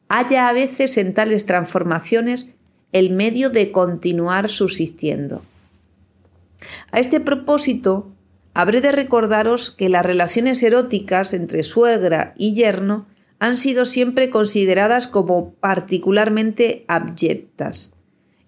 haya 0.06 0.48
a 0.48 0.52
veces 0.52 0.96
en 0.96 1.12
tales 1.12 1.44
transformaciones 1.44 2.54
el 2.92 3.10
medio 3.10 3.50
de 3.50 3.72
continuar 3.72 4.48
subsistiendo. 4.48 5.42
A 6.92 7.00
este 7.00 7.18
propósito, 7.18 8.12
habré 8.54 8.80
de 8.80 8.92
recordaros 8.92 9.72
que 9.72 9.88
las 9.88 10.06
relaciones 10.06 10.62
eróticas 10.62 11.34
entre 11.34 11.64
suegra 11.64 12.34
y 12.38 12.54
yerno 12.54 13.06
han 13.38 13.58
sido 13.58 13.84
siempre 13.84 14.30
consideradas 14.30 15.06
como 15.06 15.54
particularmente 15.54 16.84
abyectas 16.88 17.94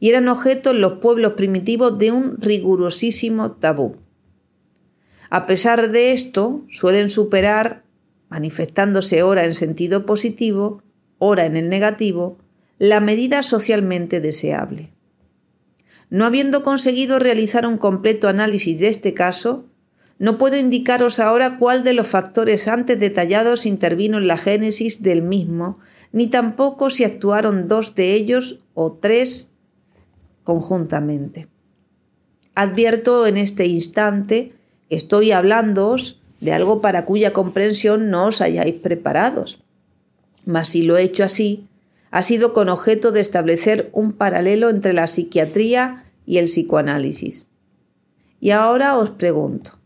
y 0.01 0.09
eran 0.09 0.28
objeto 0.28 0.70
en 0.70 0.80
los 0.80 0.99
pueblos 0.99 1.34
primitivos 1.34 1.99
de 1.99 2.11
un 2.11 2.41
rigurosísimo 2.41 3.53
tabú. 3.53 3.97
A 5.28 5.47
pesar 5.47 5.91
de 5.91 6.12
esto, 6.12 6.64
suelen 6.70 7.11
superar, 7.11 7.84
manifestándose 8.28 9.22
ora 9.22 9.45
en 9.45 9.55
sentido 9.55 10.07
positivo, 10.07 10.82
ora 11.18 11.45
en 11.45 11.57
el 11.57 11.68
negativo, 11.68 12.38
la 12.78 13.01
medida 13.01 13.43
socialmente 13.43 14.20
deseable. 14.20 14.91
No 16.09 16.24
habiendo 16.24 16.64
conseguido 16.64 17.18
realizar 17.20 17.66
un 17.66 17.76
completo 17.76 18.26
análisis 18.26 18.80
de 18.80 18.88
este 18.88 19.14
caso, 19.14 19.66
no 20.20 20.36
puedo 20.36 20.58
indicaros 20.58 21.18
ahora 21.18 21.56
cuál 21.56 21.82
de 21.82 21.94
los 21.94 22.06
factores 22.06 22.68
antes 22.68 23.00
detallados 23.00 23.64
intervino 23.64 24.18
en 24.18 24.28
la 24.28 24.36
génesis 24.36 25.02
del 25.02 25.22
mismo, 25.22 25.78
ni 26.12 26.28
tampoco 26.28 26.90
si 26.90 27.04
actuaron 27.04 27.68
dos 27.68 27.94
de 27.94 28.12
ellos 28.12 28.60
o 28.74 28.92
tres 28.92 29.54
conjuntamente. 30.44 31.48
Advierto 32.54 33.26
en 33.26 33.38
este 33.38 33.64
instante 33.64 34.52
que 34.90 34.96
estoy 34.96 35.32
hablándoos 35.32 36.20
de 36.40 36.52
algo 36.52 36.82
para 36.82 37.06
cuya 37.06 37.32
comprensión 37.32 38.10
no 38.10 38.26
os 38.26 38.42
hayáis 38.42 38.74
preparados. 38.74 39.62
Mas 40.44 40.68
si 40.68 40.82
lo 40.82 40.98
he 40.98 41.02
hecho 41.02 41.24
así, 41.24 41.66
ha 42.10 42.20
sido 42.20 42.52
con 42.52 42.68
objeto 42.68 43.10
de 43.10 43.22
establecer 43.22 43.88
un 43.94 44.12
paralelo 44.12 44.68
entre 44.68 44.92
la 44.92 45.06
psiquiatría 45.06 46.04
y 46.26 46.36
el 46.36 46.44
psicoanálisis. 46.44 47.48
Y 48.38 48.50
ahora 48.50 48.98
os 48.98 49.10
pregunto, 49.10 49.79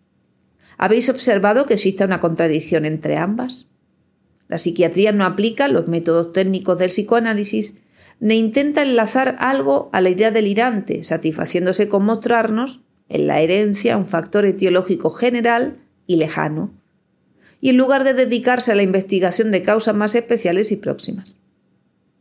¿Habéis 0.85 1.09
observado 1.09 1.65
que 1.65 1.73
existe 1.73 2.05
una 2.05 2.21
contradicción 2.21 2.85
entre 2.85 3.17
ambas? 3.17 3.69
La 4.49 4.59
psiquiatría 4.59 5.13
no 5.13 5.25
aplica 5.25 5.67
los 5.67 5.89
métodos 5.89 6.35
técnicos 6.35 6.79
del 6.79 6.91
psicoanálisis 6.91 7.81
ni 8.21 8.35
intenta 8.35 8.83
enlazar 8.83 9.37
algo 9.39 9.89
a 9.95 10.03
la 10.03 10.11
idea 10.11 10.31
delirante, 10.31 11.03
satisfaciéndose 11.03 11.89
con 11.89 12.05
mostrarnos 12.05 12.83
en 13.09 13.29
la 13.29 13.41
herencia 13.41 13.97
un 13.97 14.07
factor 14.07 14.45
etiológico 14.45 15.09
general 15.09 15.79
y 16.07 16.17
lejano, 16.17 16.75
y 17.63 17.71
en 17.71 17.79
lugar 17.79 18.05
de 18.05 18.13
dedicarse 18.13 18.71
a 18.71 18.75
la 18.75 18.83
investigación 18.83 19.53
de 19.53 19.63
causas 19.63 19.95
más 19.95 20.15
especiales 20.15 20.71
y 20.71 20.77
próximas. 20.77 21.39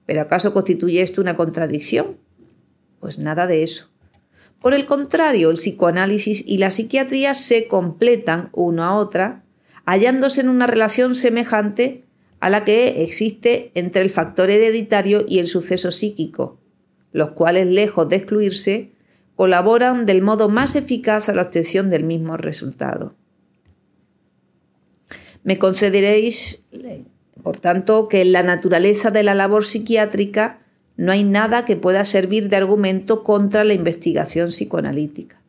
¿Pero 0.05 0.22
acaso 0.22 0.53
constituye 0.53 1.01
esto 1.01 1.20
una 1.20 1.36
contradicción? 1.36 2.16
Pues 3.01 3.20
nada 3.20 3.45
de 3.45 3.64
eso. 3.64 3.89
Por 4.64 4.74
el 4.74 4.86
contrario, 4.86 5.49
el 5.49 5.57
psicoanálisis 5.57 6.41
y 6.47 6.57
la 6.57 6.72
psiquiatría 6.72 7.34
se 7.34 7.68
completan 7.68 8.47
una 8.53 8.88
a 8.88 8.95
otra, 8.95 9.43
hallándose 9.84 10.39
en 10.39 10.47
una 10.47 10.68
relación 10.68 11.16
semejante 11.16 12.05
a 12.39 12.49
la 12.49 12.64
que 12.64 13.03
existe 13.03 13.72
entre 13.76 14.03
el 14.03 14.09
factor 14.09 14.49
hereditario 14.49 15.26
y 15.28 15.39
el 15.39 15.47
suceso 15.47 15.91
psíquico, 15.91 16.61
los 17.11 17.32
cuales, 17.32 17.68
lejos 17.68 18.07
de 18.07 18.16
excluirse, 18.16 18.93
colaboran 19.36 20.05
del 20.05 20.22
modo 20.22 20.47
más 20.47 20.78
eficaz 20.78 21.28
a 21.28 21.34
la 21.34 21.41
obtención 21.41 21.89
del 21.89 22.05
mismo 22.05 22.38
resultado. 22.38 23.16
Me 25.43 25.59
concederéis, 25.59 26.66
por 27.43 27.59
tanto, 27.59 28.07
que 28.07 28.22
en 28.22 28.32
la 28.32 28.43
naturaleza 28.43 29.11
de 29.11 29.24
la 29.24 29.36
labor 29.36 29.66
psiquiátrica 29.66 30.62
no 30.96 31.12
hay 31.12 31.24
nada 31.24 31.66
que 31.66 31.76
pueda 31.76 32.06
servir 32.06 32.50
de 32.50 32.56
argumento 32.56 33.24
contra 33.24 33.64
la 33.64 33.74
investigación 33.74 34.50
psicoanalítica. 34.50 35.41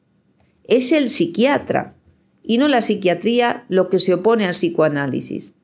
Es 0.65 0.93
el 0.93 1.09
psiquiatra 1.09 1.95
y 2.43 2.59
no 2.59 2.69
la 2.69 2.81
psiquiatría 2.81 3.65
lo 3.69 3.91
que 3.91 3.99
se 3.99 4.15
opone 4.15 4.47
al 4.47 4.53
psicoanálisis, 4.53 5.55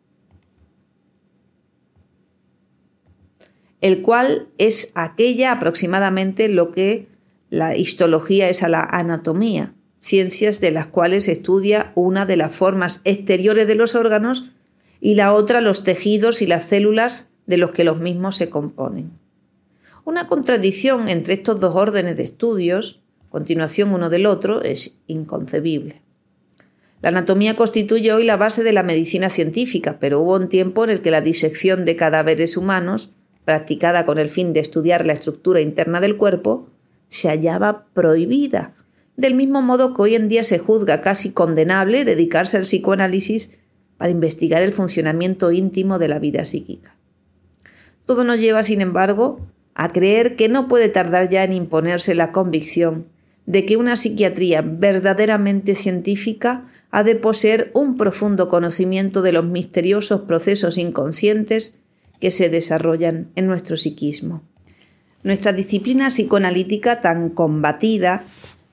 el 3.81 4.03
cual 4.03 4.49
es 4.59 4.93
aquella 4.95 5.53
aproximadamente 5.53 6.49
lo 6.49 6.71
que 6.73 7.07
la 7.49 7.77
histología 7.77 8.49
es 8.49 8.63
a 8.63 8.69
la 8.69 8.83
anatomía, 8.83 9.75
ciencias 9.99 10.61
de 10.61 10.71
las 10.71 10.87
cuales 10.87 11.29
estudia 11.29 11.93
una 11.95 12.27
de 12.27 12.37
las 12.37 12.55
formas 12.55 13.01
exteriores 13.05 13.67
de 13.67 13.75
los 13.75 13.95
órganos 13.95 14.51
y 15.01 15.15
la 15.15 15.33
otra 15.33 15.61
los 15.61 15.83
tejidos 15.83 16.43
y 16.43 16.47
las 16.47 16.65
células 16.65 17.33
de 17.47 17.57
los 17.57 17.71
que 17.71 17.85
los 17.85 17.99
mismos 17.99 18.37
se 18.37 18.51
componen. 18.51 19.20
Una 20.05 20.27
contradicción 20.27 21.09
entre 21.09 21.35
estos 21.35 21.61
dos 21.61 21.77
órdenes 21.77 22.17
de 22.17 22.23
estudios, 22.23 23.01
continuación 23.29 23.93
uno 23.93 24.09
del 24.09 24.27
otro, 24.27 24.63
es 24.63 24.97
inconcebible. 25.07 26.03
La 27.03 27.11
anatomía 27.11 27.57
constituye 27.57 28.13
hoy 28.13 28.25
la 28.25 28.37
base 28.37 28.63
de 28.63 28.73
la 28.73 28.83
medicina 28.83 29.31
científica, 29.31 29.99
pero 30.01 30.21
hubo 30.21 30.37
un 30.37 30.49
tiempo 30.49 30.85
en 30.85 30.91
el 30.91 31.03
que 31.03 31.11
la 31.11 31.21
disección 31.21 31.85
de 31.85 31.97
cadáveres 31.97 32.57
humanos, 32.57 33.11
practicada 33.45 34.07
con 34.07 34.19
el 34.19 34.29
fin 34.29 34.53
de 34.53 34.61
estudiar 34.61 35.07
la 35.07 35.13
estructura 35.13 35.61
interna 35.61 36.01
del 36.01 36.17
cuerpo, 36.17 36.69
se 37.09 37.29
hallaba 37.29 37.87
prohibida, 37.93 38.75
del 39.17 39.35
mismo 39.35 39.61
modo 39.61 39.93
que 39.95 40.03
hoy 40.03 40.15
en 40.15 40.29
día 40.29 40.45
se 40.45 40.59
juzga 40.59 41.01
casi 41.01 41.33
condenable 41.33 42.05
dedicarse 42.05 42.57
al 42.57 42.63
psicoanálisis 42.63 43.59
para 43.99 44.11
investigar 44.11 44.63
el 44.63 44.73
funcionamiento 44.73 45.53
íntimo 45.53 45.99
de 45.99 46.09
la 46.09 46.19
vida 46.19 46.45
psíquica. 46.45 46.97
Todo 48.07 48.25
nos 48.25 48.41
lleva, 48.41 48.63
sin 48.63 48.81
embargo, 48.81 49.41
a 49.75 49.89
creer 49.89 50.37
que 50.37 50.49
no 50.49 50.69
puede 50.69 50.89
tardar 50.89 51.29
ya 51.29 51.45
en 51.45 51.53
imponerse 51.53 52.15
la 52.15 52.33
convicción 52.33 53.07
de 53.47 53.65
que 53.67 53.77
una 53.77 53.97
psiquiatría 53.97 54.63
verdaderamente 54.63 55.75
científica 55.75 56.69
ha 56.91 57.03
de 57.03 57.17
poseer 57.17 57.71
un 57.75 57.97
profundo 57.97 58.49
conocimiento 58.49 59.23
de 59.23 59.33
los 59.33 59.45
misteriosos 59.45 60.23
procesos 60.23 60.79
inconscientes 60.79 61.75
que 62.21 62.31
se 62.31 62.49
desarrollan 62.49 63.31
en 63.35 63.47
nuestro 63.47 63.77
psiquismo. 63.77 64.43
Nuestra 65.23 65.53
disciplina 65.53 66.09
psicoanalítica 66.09 67.01
tan 67.01 67.31
combatida 67.31 68.25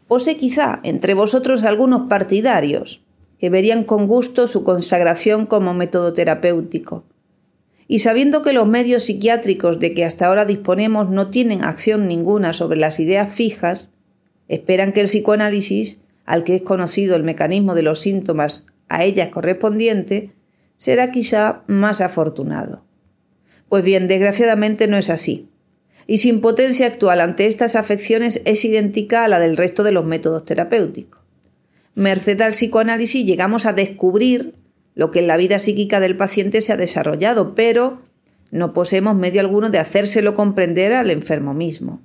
posee 0.07 0.37
quizá 0.37 0.79
entre 0.83 1.13
vosotros 1.13 1.63
algunos 1.63 2.07
partidarios 2.07 3.01
que 3.39 3.49
verían 3.49 3.83
con 3.83 4.07
gusto 4.07 4.47
su 4.47 4.63
consagración 4.63 5.45
como 5.45 5.73
método 5.73 6.13
terapéutico, 6.13 7.03
y 7.87 7.99
sabiendo 7.99 8.41
que 8.41 8.53
los 8.53 8.67
medios 8.67 9.03
psiquiátricos 9.03 9.79
de 9.79 9.93
que 9.93 10.03
hasta 10.03 10.25
ahora 10.25 10.45
disponemos 10.45 11.09
no 11.09 11.29
tienen 11.29 11.63
acción 11.63 12.07
ninguna 12.07 12.53
sobre 12.53 12.79
las 12.79 12.99
ideas 12.99 13.33
fijas, 13.33 13.91
esperan 14.47 14.91
que 14.91 15.01
el 15.01 15.07
psicoanálisis, 15.07 15.99
al 16.25 16.43
que 16.43 16.55
es 16.55 16.61
conocido 16.61 17.15
el 17.15 17.23
mecanismo 17.23 17.75
de 17.75 17.83
los 17.83 17.99
síntomas 17.99 18.67
a 18.89 19.05
ellas 19.05 19.29
correspondiente, 19.29 20.31
será 20.77 21.11
quizá 21.11 21.63
más 21.67 22.01
afortunado. 22.01 22.83
Pues 23.69 23.83
bien, 23.83 24.07
desgraciadamente 24.07 24.87
no 24.87 24.97
es 24.97 25.09
así, 25.09 25.49
y 26.07 26.19
su 26.19 26.29
impotencia 26.29 26.87
actual 26.87 27.19
ante 27.19 27.47
estas 27.47 27.75
afecciones 27.75 28.41
es 28.45 28.63
idéntica 28.63 29.25
a 29.25 29.27
la 29.27 29.39
del 29.39 29.57
resto 29.57 29.83
de 29.83 29.91
los 29.91 30.05
métodos 30.05 30.45
terapéuticos. 30.45 31.21
Merced 31.95 32.39
al 32.41 32.51
psicoanálisis 32.51 33.25
llegamos 33.25 33.65
a 33.65 33.73
descubrir 33.73 34.55
lo 34.97 35.11
que 35.11 35.19
en 35.19 35.27
la 35.27 35.37
vida 35.37 35.59
psíquica 35.59 35.99
del 35.99 36.17
paciente 36.17 36.61
se 36.63 36.73
ha 36.73 36.77
desarrollado, 36.77 37.53
pero 37.53 38.01
no 38.49 38.73
poseemos 38.73 39.15
medio 39.15 39.41
alguno 39.41 39.69
de 39.69 39.77
hacérselo 39.77 40.33
comprender 40.33 40.91
al 40.91 41.11
enfermo 41.11 41.53
mismo. 41.53 42.01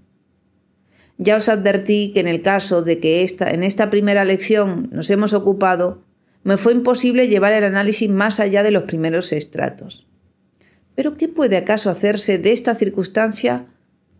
Ya 1.17 1.37
os 1.37 1.49
advertí 1.49 2.13
que 2.13 2.21
en 2.21 2.29
el 2.29 2.43
caso 2.43 2.83
de 2.83 2.99
que 2.99 3.23
esta, 3.23 3.51
en 3.51 3.63
esta 3.63 3.89
primera 3.89 4.27
lección 4.27 4.91
nos 4.93 5.09
hemos 5.09 5.33
ocupado, 5.33 6.03
me 6.45 6.59
fue 6.59 6.75
imposible 6.75 7.29
llevar 7.29 7.55
el 7.55 7.65
análisis 7.65 8.11
más 8.11 8.41
allá 8.41 8.63
de 8.63 8.73
los 8.73 8.83
primeros 8.83 9.33
estratos. 9.33 10.07
Pero 10.95 11.15
¿qué 11.15 11.29
puede 11.29 11.57
acaso 11.57 11.89
hacerse 11.89 12.37
de 12.37 12.53
esta 12.53 12.75
circunstancia 12.75 13.69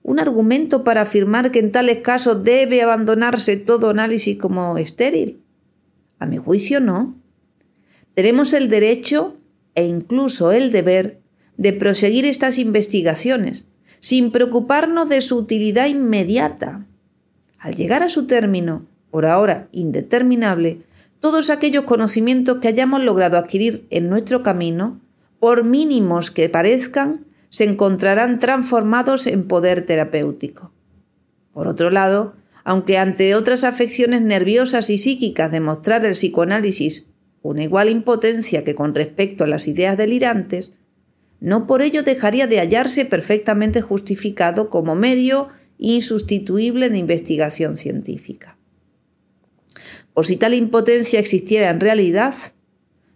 un 0.03 0.19
argumento 0.19 0.83
para 0.83 1.03
afirmar 1.03 1.51
que 1.51 1.59
en 1.59 1.73
tales 1.73 1.99
casos 1.99 2.43
debe 2.43 2.81
abandonarse 2.81 3.59
todo 3.59 3.91
análisis 3.91 4.39
como 4.39 4.79
estéril? 4.79 5.43
A 6.19 6.25
mi 6.25 6.39
juicio 6.39 6.81
no. 6.81 7.22
Tenemos 8.15 8.53
el 8.53 8.69
derecho 8.69 9.37
e 9.75 9.85
incluso 9.85 10.53
el 10.53 10.71
deber 10.71 11.21
de 11.57 11.73
proseguir 11.73 12.25
estas 12.27 12.59
investigaciones, 12.59 13.69
sin 14.01 14.33
preocuparnos 14.33 15.09
de 15.09 15.21
su 15.21 15.37
utilidad 15.37 15.87
inmediata. 15.87 16.87
Al 17.59 17.75
llegar 17.75 18.03
a 18.03 18.09
su 18.09 18.27
término, 18.27 18.85
por 19.11 19.27
ahora 19.27 19.69
indeterminable, 19.73 20.83
todos 21.21 21.51
aquellos 21.51 21.85
conocimientos 21.85 22.59
que 22.59 22.69
hayamos 22.69 23.03
logrado 23.03 23.39
adquirir 23.39 23.87
en 23.91 24.11
nuestro 24.11 24.43
camino, 24.43 25.01
por 25.39 25.65
mínimos 25.65 26.31
que 26.31 26.49
parezcan, 26.49 27.27
se 27.49 27.65
encontrarán 27.65 28.41
transformados 28.41 29.27
en 29.27 29.47
poder 29.47 29.87
terapéutico. 29.87 30.73
Por 31.53 31.69
otro 31.69 31.91
lado, 31.91 32.35
aunque 32.65 32.99
ante 32.99 33.35
otras 33.35 33.65
afecciones 33.65 34.23
nerviosas 34.23 34.91
y 34.91 34.99
psíquicas 34.99 35.53
demostrar 35.53 36.05
el 36.05 36.13
psicoanálisis 36.13 37.12
una 37.43 37.65
igual 37.65 37.89
impotencia 37.89 38.65
que 38.65 38.75
con 38.75 38.95
respecto 38.95 39.45
a 39.45 39.49
las 39.49 39.67
ideas 39.67 39.97
delirantes, 39.99 40.75
no 41.41 41.67
por 41.67 41.83
ello 41.83 42.05
dejaría 42.05 42.47
de 42.47 42.61
hallarse 42.61 43.05
perfectamente 43.05 43.81
justificado 43.81 44.71
como 44.71 44.95
medio 44.95 45.49
insustituible 45.79 46.89
de 46.89 46.99
investigación 46.99 47.77
científica. 47.77 48.57
o 50.15 50.23
si 50.23 50.37
tal 50.37 50.53
impotencia 50.53 51.19
existiera 51.19 51.71
en 51.71 51.81
realidad, 51.81 52.35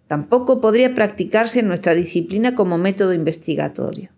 tampoco 0.09 0.62
podría 0.62 0.95
practicarse 0.95 1.61
en 1.61 1.68
nuestra 1.68 1.95
disciplina 1.95 2.55
como 2.55 2.79
método 2.79 3.12
investigatorio, 3.12 4.11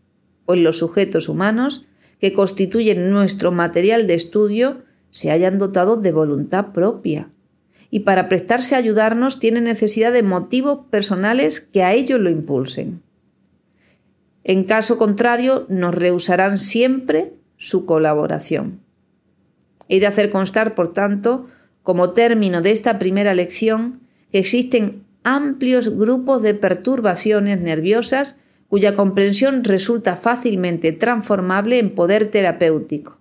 pues 0.46 0.60
los 0.60 0.78
sujetos 0.78 1.28
humanos 1.28 1.84
que 2.20 2.32
constituyen 2.32 3.10
nuestro 3.10 3.50
material 3.50 4.06
de 4.06 4.14
estudio 4.14 4.84
se 5.10 5.32
hayan 5.32 5.58
dotado 5.58 5.96
de 5.96 6.12
voluntad 6.12 6.72
propia 6.72 7.30
y 7.90 8.00
para 8.00 8.28
prestarse 8.28 8.74
a 8.74 8.78
ayudarnos 8.78 9.38
tienen 9.38 9.64
necesidad 9.64 10.12
de 10.12 10.22
motivos 10.22 10.86
personales 10.90 11.60
que 11.60 11.82
a 11.82 11.94
ellos 11.94 12.20
lo 12.20 12.30
impulsen. 12.30 13.02
En 14.44 14.64
caso 14.64 14.98
contrario, 14.98 15.66
nos 15.68 15.94
rehusarán 15.94 16.58
siempre 16.58 17.34
su 17.56 17.86
colaboración. 17.86 18.80
He 19.88 20.00
de 20.00 20.06
hacer 20.06 20.30
constar, 20.30 20.74
por 20.74 20.92
tanto, 20.92 21.48
como 21.82 22.10
término 22.10 22.60
de 22.60 22.72
esta 22.72 22.98
primera 22.98 23.34
lección, 23.34 24.00
que 24.30 24.38
existen 24.38 25.04
amplios 25.24 25.88
grupos 25.96 26.42
de 26.42 26.54
perturbaciones 26.54 27.60
nerviosas 27.60 28.38
cuya 28.68 28.94
comprensión 28.94 29.64
resulta 29.64 30.14
fácilmente 30.14 30.92
transformable 30.92 31.78
en 31.78 31.94
poder 31.94 32.30
terapéutico, 32.30 33.18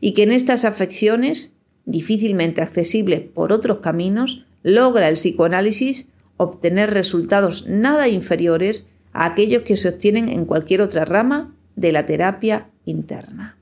y 0.00 0.14
que 0.14 0.22
en 0.22 0.32
estas 0.32 0.64
afecciones, 0.64 1.58
difícilmente 1.84 2.62
accesibles 2.62 3.20
por 3.20 3.52
otros 3.52 3.78
caminos, 3.78 4.44
logra 4.62 5.08
el 5.08 5.14
psicoanálisis 5.14 6.08
obtener 6.36 6.90
resultados 6.90 7.66
nada 7.68 8.08
inferiores 8.08 8.88
a 9.12 9.26
aquellos 9.26 9.62
que 9.62 9.76
se 9.76 9.88
obtienen 9.88 10.28
en 10.28 10.44
cualquier 10.44 10.80
otra 10.80 11.04
rama 11.04 11.54
de 11.76 11.92
la 11.92 12.06
terapia 12.06 12.68
interna. 12.84 13.56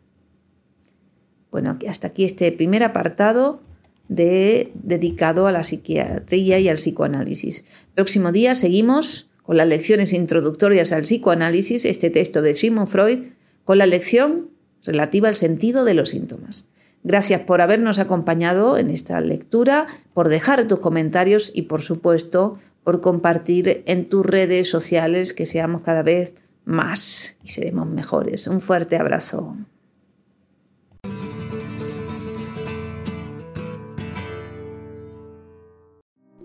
Bueno, 1.51 1.79
hasta 1.89 2.09
aquí 2.09 2.25
este 2.25 2.51
primer 2.53 2.85
apartado 2.85 3.61
de, 4.09 4.71
dedicado 4.75 5.47
a 5.47 5.53
la 5.53 5.65
psiquiatría 5.65 6.59
y 6.59 6.69
al 6.69 6.77
psicoanálisis. 6.77 7.65
Próximo 7.95 8.33
día 8.33 8.55
seguimos 8.55 9.29
con 9.43 9.57
las 9.57 9.67
lecciones 9.67 10.13
introductorias 10.13 10.93
al 10.93 11.03
psicoanálisis, 11.03 11.85
este 11.85 12.11
texto 12.11 12.43
de 12.43 12.55
Sigmund 12.55 12.89
Freud, 12.89 13.21
con 13.65 13.79
la 13.79 13.87
lección 13.87 14.51
relativa 14.85 15.29
al 15.29 15.35
sentido 15.35 15.85
de 15.85 15.95
los 15.95 16.11
síntomas. 16.11 16.70
Gracias 17.03 17.41
por 17.43 17.61
habernos 17.61 17.99
acompañado 17.99 18.77
en 18.77 18.91
esta 18.91 19.21
lectura, 19.21 19.87
por 20.13 20.29
dejar 20.29 20.69
tus 20.69 20.81
comentarios 20.81 21.51
y, 21.55 21.63
por 21.63 21.81
supuesto, 21.81 22.59
por 22.85 23.01
compartir 23.01 23.83
en 23.87 24.09
tus 24.09 24.25
redes 24.25 24.69
sociales 24.69 25.33
que 25.33 25.47
seamos 25.47 25.83
cada 25.83 26.03
vez 26.03 26.35
más 26.65 27.39
y 27.43 27.49
seremos 27.49 27.87
mejores. 27.87 28.47
Un 28.47 28.61
fuerte 28.61 28.97
abrazo. 28.97 29.57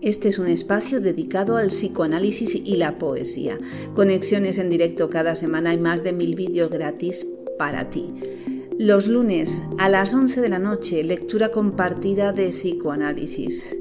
Este 0.00 0.28
es 0.28 0.38
un 0.38 0.46
espacio 0.46 1.00
dedicado 1.00 1.56
al 1.56 1.68
psicoanálisis 1.68 2.54
y 2.54 2.76
la 2.76 2.96
poesía. 2.96 3.58
Conexiones 3.94 4.58
en 4.58 4.70
directo 4.70 5.10
cada 5.10 5.34
semana 5.34 5.74
y 5.74 5.78
más 5.78 6.04
de 6.04 6.12
mil 6.12 6.36
vídeos 6.36 6.70
gratis 6.70 7.26
para 7.58 7.90
ti. 7.90 8.14
Los 8.78 9.08
lunes 9.08 9.62
a 9.78 9.88
las 9.88 10.12
11 10.14 10.40
de 10.40 10.48
la 10.48 10.58
noche, 10.58 11.02
lectura 11.04 11.50
compartida 11.50 12.32
de 12.32 12.50
psicoanálisis. 12.50 13.76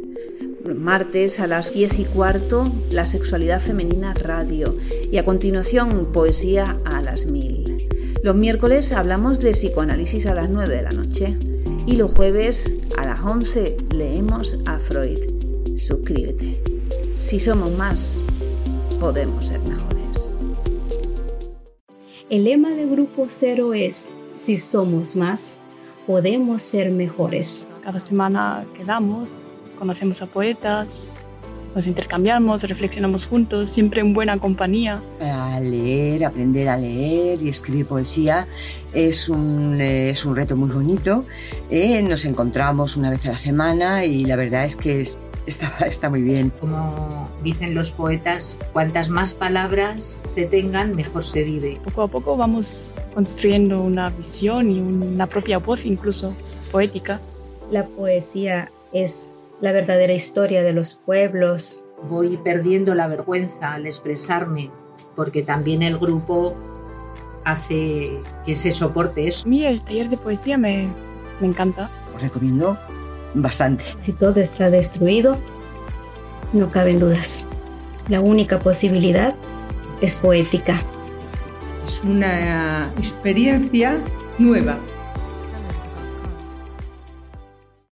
Martes 0.76 1.40
a 1.40 1.48
las 1.48 1.72
10 1.72 2.00
y 2.00 2.06
cuarto, 2.06 2.72
la 2.92 3.06
sexualidad 3.06 3.60
femenina 3.60 4.14
radio. 4.14 4.76
Y 5.12 5.18
a 5.18 5.26
continuación, 5.26 6.12
poesía 6.12 6.78
a 6.86 7.02
las 7.02 7.26
1000. 7.28 7.90
Los 8.24 8.36
miércoles 8.36 8.92
hablamos 8.92 9.40
de 9.40 9.52
psicoanálisis 9.52 10.26
a 10.26 10.34
las 10.34 10.50
9 10.50 10.76
de 10.76 10.82
la 10.82 10.92
noche. 10.92 11.38
Y 11.86 11.98
los 11.98 12.12
jueves 12.12 12.76
a 12.98 13.06
las 13.06 13.20
11 13.22 13.78
leemos 13.94 14.58
a 14.66 14.80
Freud 14.80 15.36
suscríbete. 15.78 16.58
Si 17.18 17.40
somos 17.40 17.72
más, 17.72 18.22
podemos 19.00 19.48
ser 19.48 19.60
mejores. 19.62 20.34
El 22.30 22.46
lema 22.46 22.72
de 22.72 22.86
Grupo 22.88 23.28
Cero 23.30 23.74
es, 23.74 24.10
si 24.46 24.58
somos 24.58 25.16
más, 25.16 25.60
podemos 26.06 26.62
ser 26.62 26.92
mejores. 26.92 27.66
Cada 27.84 28.00
semana 28.00 28.64
quedamos, 28.78 29.28
conocemos 29.80 30.22
a 30.22 30.28
poetas, 30.28 31.08
nos 31.74 31.88
intercambiamos, 31.88 32.62
reflexionamos 32.62 33.26
juntos, 33.26 33.72
siempre 33.72 34.02
en 34.02 34.14
buena 34.14 34.38
compañía. 34.38 35.02
A 35.20 35.60
leer, 35.60 36.26
aprender 36.26 36.70
a 36.70 36.78
leer 36.78 37.42
y 37.42 37.50
escribir 37.50 37.88
poesía 37.88 38.48
es 38.94 39.30
un, 39.30 39.82
es 39.82 40.24
un 40.26 40.36
reto 40.36 40.56
muy 40.56 40.70
bonito. 40.70 41.24
Eh, 41.72 42.04
nos 42.04 42.24
encontramos 42.24 42.98
una 42.98 43.10
vez 43.10 43.26
a 43.26 43.32
la 43.32 43.38
semana 43.38 44.06
y 44.06 44.26
la 44.26 44.36
verdad 44.36 44.66
es 44.66 44.76
que 44.76 45.10
está, 45.46 45.74
está 45.86 46.10
muy 46.10 46.22
bien. 46.22 46.52
Como 46.60 47.30
dicen 47.44 47.74
los 47.76 47.92
poetas, 47.92 48.58
cuantas 48.74 49.10
más 49.10 49.34
palabras 49.34 50.06
se 50.06 50.46
tengan, 50.46 50.96
mejor 50.96 51.26
se 51.26 51.44
vive. 51.44 51.80
Poco 51.84 52.04
a 52.04 52.08
poco 52.08 52.38
vamos 52.38 52.92
construyendo 53.14 53.82
una 53.82 54.10
visión 54.10 54.72
y 54.72 54.80
una 54.82 55.28
propia 55.28 55.60
voz 55.60 55.86
incluso 55.86 56.36
poética. 56.72 57.20
La 57.72 57.86
poesía 57.86 58.72
es 58.94 59.32
la 59.62 59.72
verdadera 59.72 60.14
historia 60.14 60.64
de 60.64 60.74
los 60.74 60.94
pueblos. 60.94 61.86
Voy 62.10 62.38
perdiendo 62.38 62.94
la 62.94 63.08
vergüenza 63.08 63.74
al 63.74 63.88
expresarme, 63.88 64.70
porque 65.16 65.44
también 65.44 65.82
el 65.82 65.98
grupo 65.98 66.56
hace 67.46 68.20
que 68.46 68.56
se 68.56 68.72
soporte 68.72 69.28
eso. 69.28 69.46
A 69.46 69.50
mí 69.50 69.66
el 69.66 69.82
taller 69.82 70.10
de 70.10 70.18
poesía 70.18 70.58
me, 70.58 70.88
me 71.40 71.48
encanta. 71.48 71.90
Os 72.16 72.22
recomiendo 72.22 72.78
bastante. 73.36 73.84
Si 74.00 74.14
todo 74.14 74.40
está 74.40 74.70
destruido, 74.70 75.38
no 76.54 76.70
caben 76.70 77.00
dudas. 77.00 77.48
La 78.08 78.22
única 78.22 78.60
posibilidad 78.60 79.36
es 80.02 80.16
poética. 80.16 80.82
Es 81.84 82.02
una 82.04 82.90
experiencia 82.98 84.00
nueva. 84.38 84.78